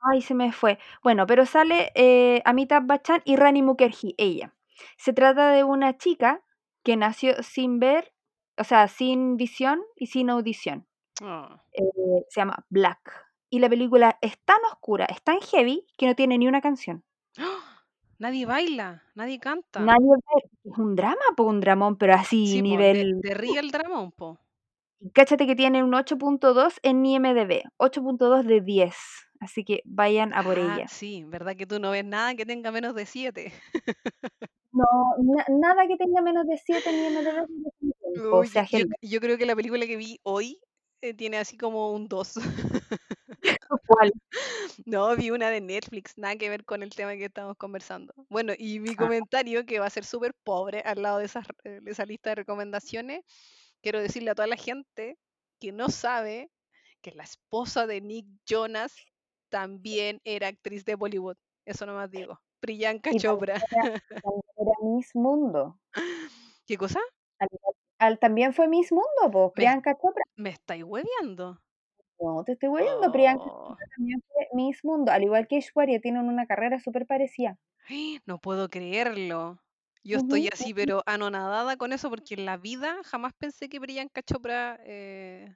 [0.00, 0.78] Ay, se me fue.
[1.02, 4.54] Bueno, pero sale eh, Amitabh Bachchan y Rani Mukherjee, ella.
[4.96, 6.42] Se trata de una chica
[6.82, 8.12] que nació sin ver,
[8.56, 10.86] o sea, sin visión y sin audición.
[11.22, 11.62] Ah.
[11.72, 11.82] Eh,
[12.28, 13.26] se llama Black.
[13.50, 17.04] Y la película es tan oscura, es tan heavy, que no tiene ni una canción.
[17.38, 17.84] ¡Ah!
[18.18, 19.78] Nadie baila, nadie canta.
[19.80, 20.50] Nadie ve.
[20.64, 23.20] Es un drama, pues un dramón, pero así, Sí, po, nivel.
[23.20, 24.38] de ríe el dramón, po.
[25.14, 28.96] Cáchate que tiene un 8.2 en IMDB, 8.2 de 10.
[29.38, 30.88] Así que vayan a por Ah, ella.
[30.88, 33.52] sí, ¿verdad que tú no ves nada que tenga menos de 7?
[34.72, 34.84] No,
[35.18, 38.32] na- nada que tenga menos de 7 en IMDB.
[38.32, 40.60] O sea, yo, yo creo que la película que vi hoy
[41.02, 42.34] eh, tiene así como un 2.
[43.86, 44.12] ¿Cuál?
[44.86, 48.14] No, vi una de Netflix, nada que ver con el tema que estamos conversando.
[48.28, 48.96] Bueno, y mi Ah.
[48.96, 52.30] comentario, que va a ser súper pobre al lado de, esas, eh, de esa lista
[52.30, 53.24] de recomendaciones,
[53.82, 55.18] quiero decirle a toda la gente
[55.60, 56.50] que no sabe
[57.02, 58.94] que la esposa de Nick Jonas
[59.50, 61.36] también era actriz de Bollywood.
[61.66, 62.40] Eso nomás digo.
[62.60, 63.54] Priyanka Chopra.
[63.70, 65.78] también era, era Miss Mundo.
[66.66, 67.00] ¿Qué cosa?
[67.38, 67.48] Al,
[67.98, 70.24] al- también fue Miss Mundo, pues, Priyanka Chopra.
[70.36, 71.60] me estáis hueviando.
[72.20, 72.68] No, te estoy
[73.12, 75.12] Priyanka Oh, Chopra también fue Miss Mundo.
[75.12, 77.58] Al igual que Aishwarya, tienen una carrera súper parecida.
[78.26, 79.60] no puedo creerlo.
[80.04, 84.22] Yo estoy así, pero anonadada con eso, porque en la vida jamás pensé que Priyanka
[84.22, 85.54] Chopra eh,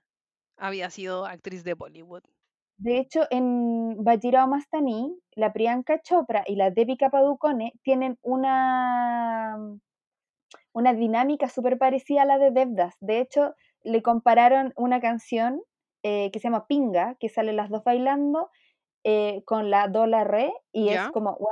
[0.58, 2.22] había sido actriz de Bollywood.
[2.76, 9.56] De hecho, en Bajirao Mastani, la Priyanka Chopra y la Deepika Padukone tienen una,
[10.72, 12.96] una dinámica súper parecida a la de Devdas.
[13.00, 15.62] De hecho, le compararon una canción
[16.02, 18.50] eh, que se llama Pinga, que salen las dos bailando,
[19.04, 21.48] eh, con la Dola Re, y es como, wow,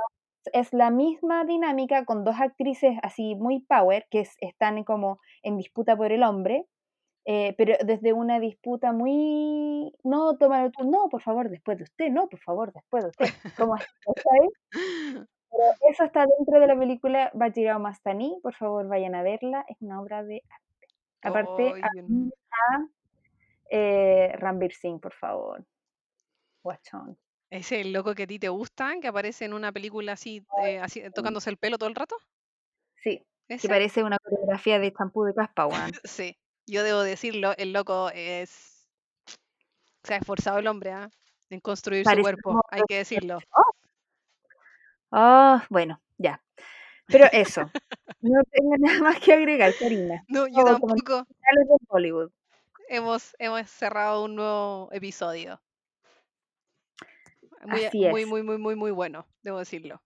[0.53, 5.57] es la misma dinámica con dos actrices así muy power, que es- están como en
[5.57, 6.67] disputa por el hombre,
[7.25, 12.09] eh, pero desde una disputa muy, no, tómalo tú, no, por favor, después de usted,
[12.09, 13.25] no, por favor, después de usted,
[13.57, 13.85] como así.
[14.03, 14.43] Pero
[15.89, 20.01] eso está dentro de la película Bajirao Mastani, por favor vayan a verla, es una
[20.01, 20.63] obra de arte.
[21.21, 21.73] Aparte,
[22.07, 22.87] no- a
[23.69, 25.65] eh, Ranveer Singh, por favor.
[26.63, 27.17] Guachón.
[27.49, 30.45] ¿Ese es el loco que a ti te gusta, que aparece en una película así,
[30.63, 32.15] eh, así tocándose el pelo todo el rato?
[32.95, 33.67] Sí, que ¿Ese?
[33.67, 35.67] parece una coreografía de champú de caspa.
[36.05, 38.87] Sí, yo debo decirlo, el loco es...
[40.03, 41.09] Se ha esforzado el hombre, ¿ah?
[41.49, 43.39] En construir su cuerpo, hay que decirlo.
[45.11, 46.41] Ah, bueno, ya.
[47.07, 47.69] Pero eso,
[48.21, 50.23] no tengo nada más que agregar, Karina.
[50.29, 51.25] No, yo tampoco.
[51.27, 52.31] de Hollywood.
[52.87, 55.61] Hemos, hemos cerrado un nuevo episodio.
[57.63, 60.01] Muy, Así muy, muy, muy, muy, muy bueno, debo decirlo.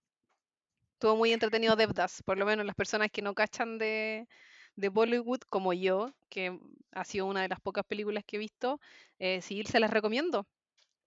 [0.94, 4.28] Estuvo muy entretenido Devdas, por lo menos las personas que no cachan de,
[4.76, 6.60] de Bollywood como yo, que
[6.92, 8.80] ha sido una de las pocas películas que he visto,
[9.20, 10.48] eh, sí se las recomiendo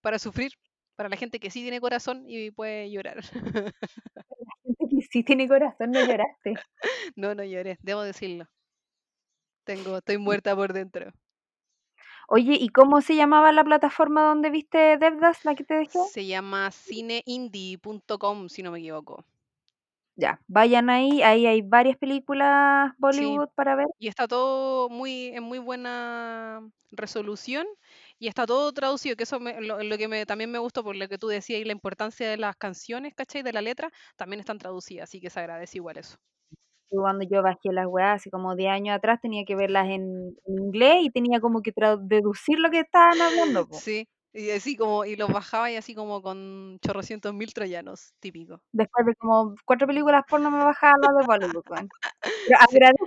[0.01, 0.53] para sufrir,
[0.97, 3.23] para la gente que sí tiene corazón y puede llorar.
[3.23, 6.55] Gente que sí tiene corazón, no lloraste.
[7.17, 8.47] No, no lloré, debo decirlo.
[9.65, 11.13] Tengo, estoy muerta por dentro.
[12.31, 15.99] Oye, ¿y cómo se llamaba la plataforma donde viste Devdas, la que te dejé?
[16.13, 19.25] Se llama cineindie.com, si no me equivoco.
[20.21, 23.87] Ya, vayan ahí, ahí hay varias películas Bollywood para ver.
[23.99, 26.61] Y está todo muy en muy buena
[26.91, 27.67] resolución
[28.19, 30.97] y está todo traducido, que eso me- lo, lo que me, también me gustó por
[30.97, 33.43] lo que tú decías y la importancia de las canciones, ¿cachai?
[33.43, 36.17] De la letra, también están traducidas, así que se agradece igual eso.
[36.91, 40.37] Y Cuando yo bajé las weas, hace como 10 años atrás, tenía que verlas en,
[40.47, 43.67] en inglés y tenía como que deducir lo que estaban hablando.
[43.69, 43.85] po.
[43.85, 44.09] Sí,
[44.39, 48.61] y así como, y los bajaba y así como con chorrocientos mil troyanos, típico.
[48.73, 51.65] Después de como cuatro películas porno me bajaba las de Bollywood.
[51.69, 51.89] weón.
[52.47, 53.07] Pero agradezco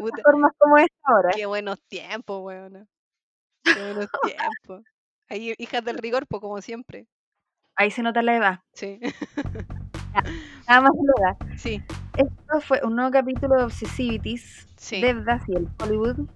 [0.00, 1.30] plataformas como esta ahora.
[1.34, 2.88] qué buenos tiempos, weón.
[3.62, 4.82] Qué buenos tiempos.
[5.28, 7.06] Ahí, hijas del rigor, pues como siempre.
[7.76, 8.60] Ahí se nota la edad.
[8.72, 9.00] Sí,
[10.68, 11.56] Nada más de la edad.
[11.56, 11.82] sí,
[12.16, 15.00] Esto fue un nuevo capítulo de Obsessivities, sí.
[15.00, 16.28] Devdas y el Hollywood.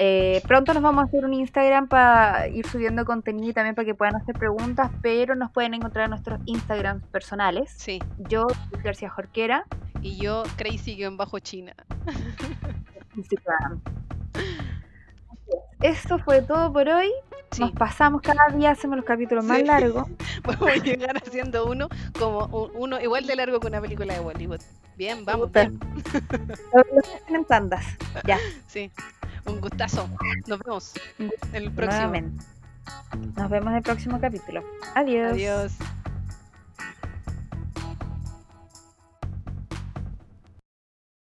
[0.00, 3.84] Eh, pronto nos vamos a hacer un Instagram para ir subiendo contenido y también para
[3.84, 7.72] que puedan hacer preguntas, pero nos pueden encontrar en nuestros Instagrams personales.
[7.76, 8.00] Sí.
[8.28, 8.46] Yo,
[8.84, 9.64] García Jorquera,
[10.00, 11.74] Y yo, crazy-bajo China.
[13.16, 13.80] Instagram.
[15.80, 17.10] Esto fue todo por hoy.
[17.50, 17.62] Sí.
[17.62, 20.06] Nos pasamos cada día, hacemos los capítulos más largos.
[20.44, 21.88] Vamos a llegar haciendo uno
[22.18, 24.60] como un- uno igual de largo que una película de Bollywood.
[24.96, 25.78] Bien, vamos, bien.
[26.74, 27.84] Lo lo que hacen en tandas.
[28.26, 28.90] Ya, Sí.
[29.48, 30.08] Un gustazo.
[30.46, 32.02] Nos vemos en el próximo.
[32.02, 32.44] nuevamente.
[33.36, 34.62] Nos vemos en el próximo capítulo.
[34.94, 35.32] Adiós.
[35.32, 35.72] Adiós.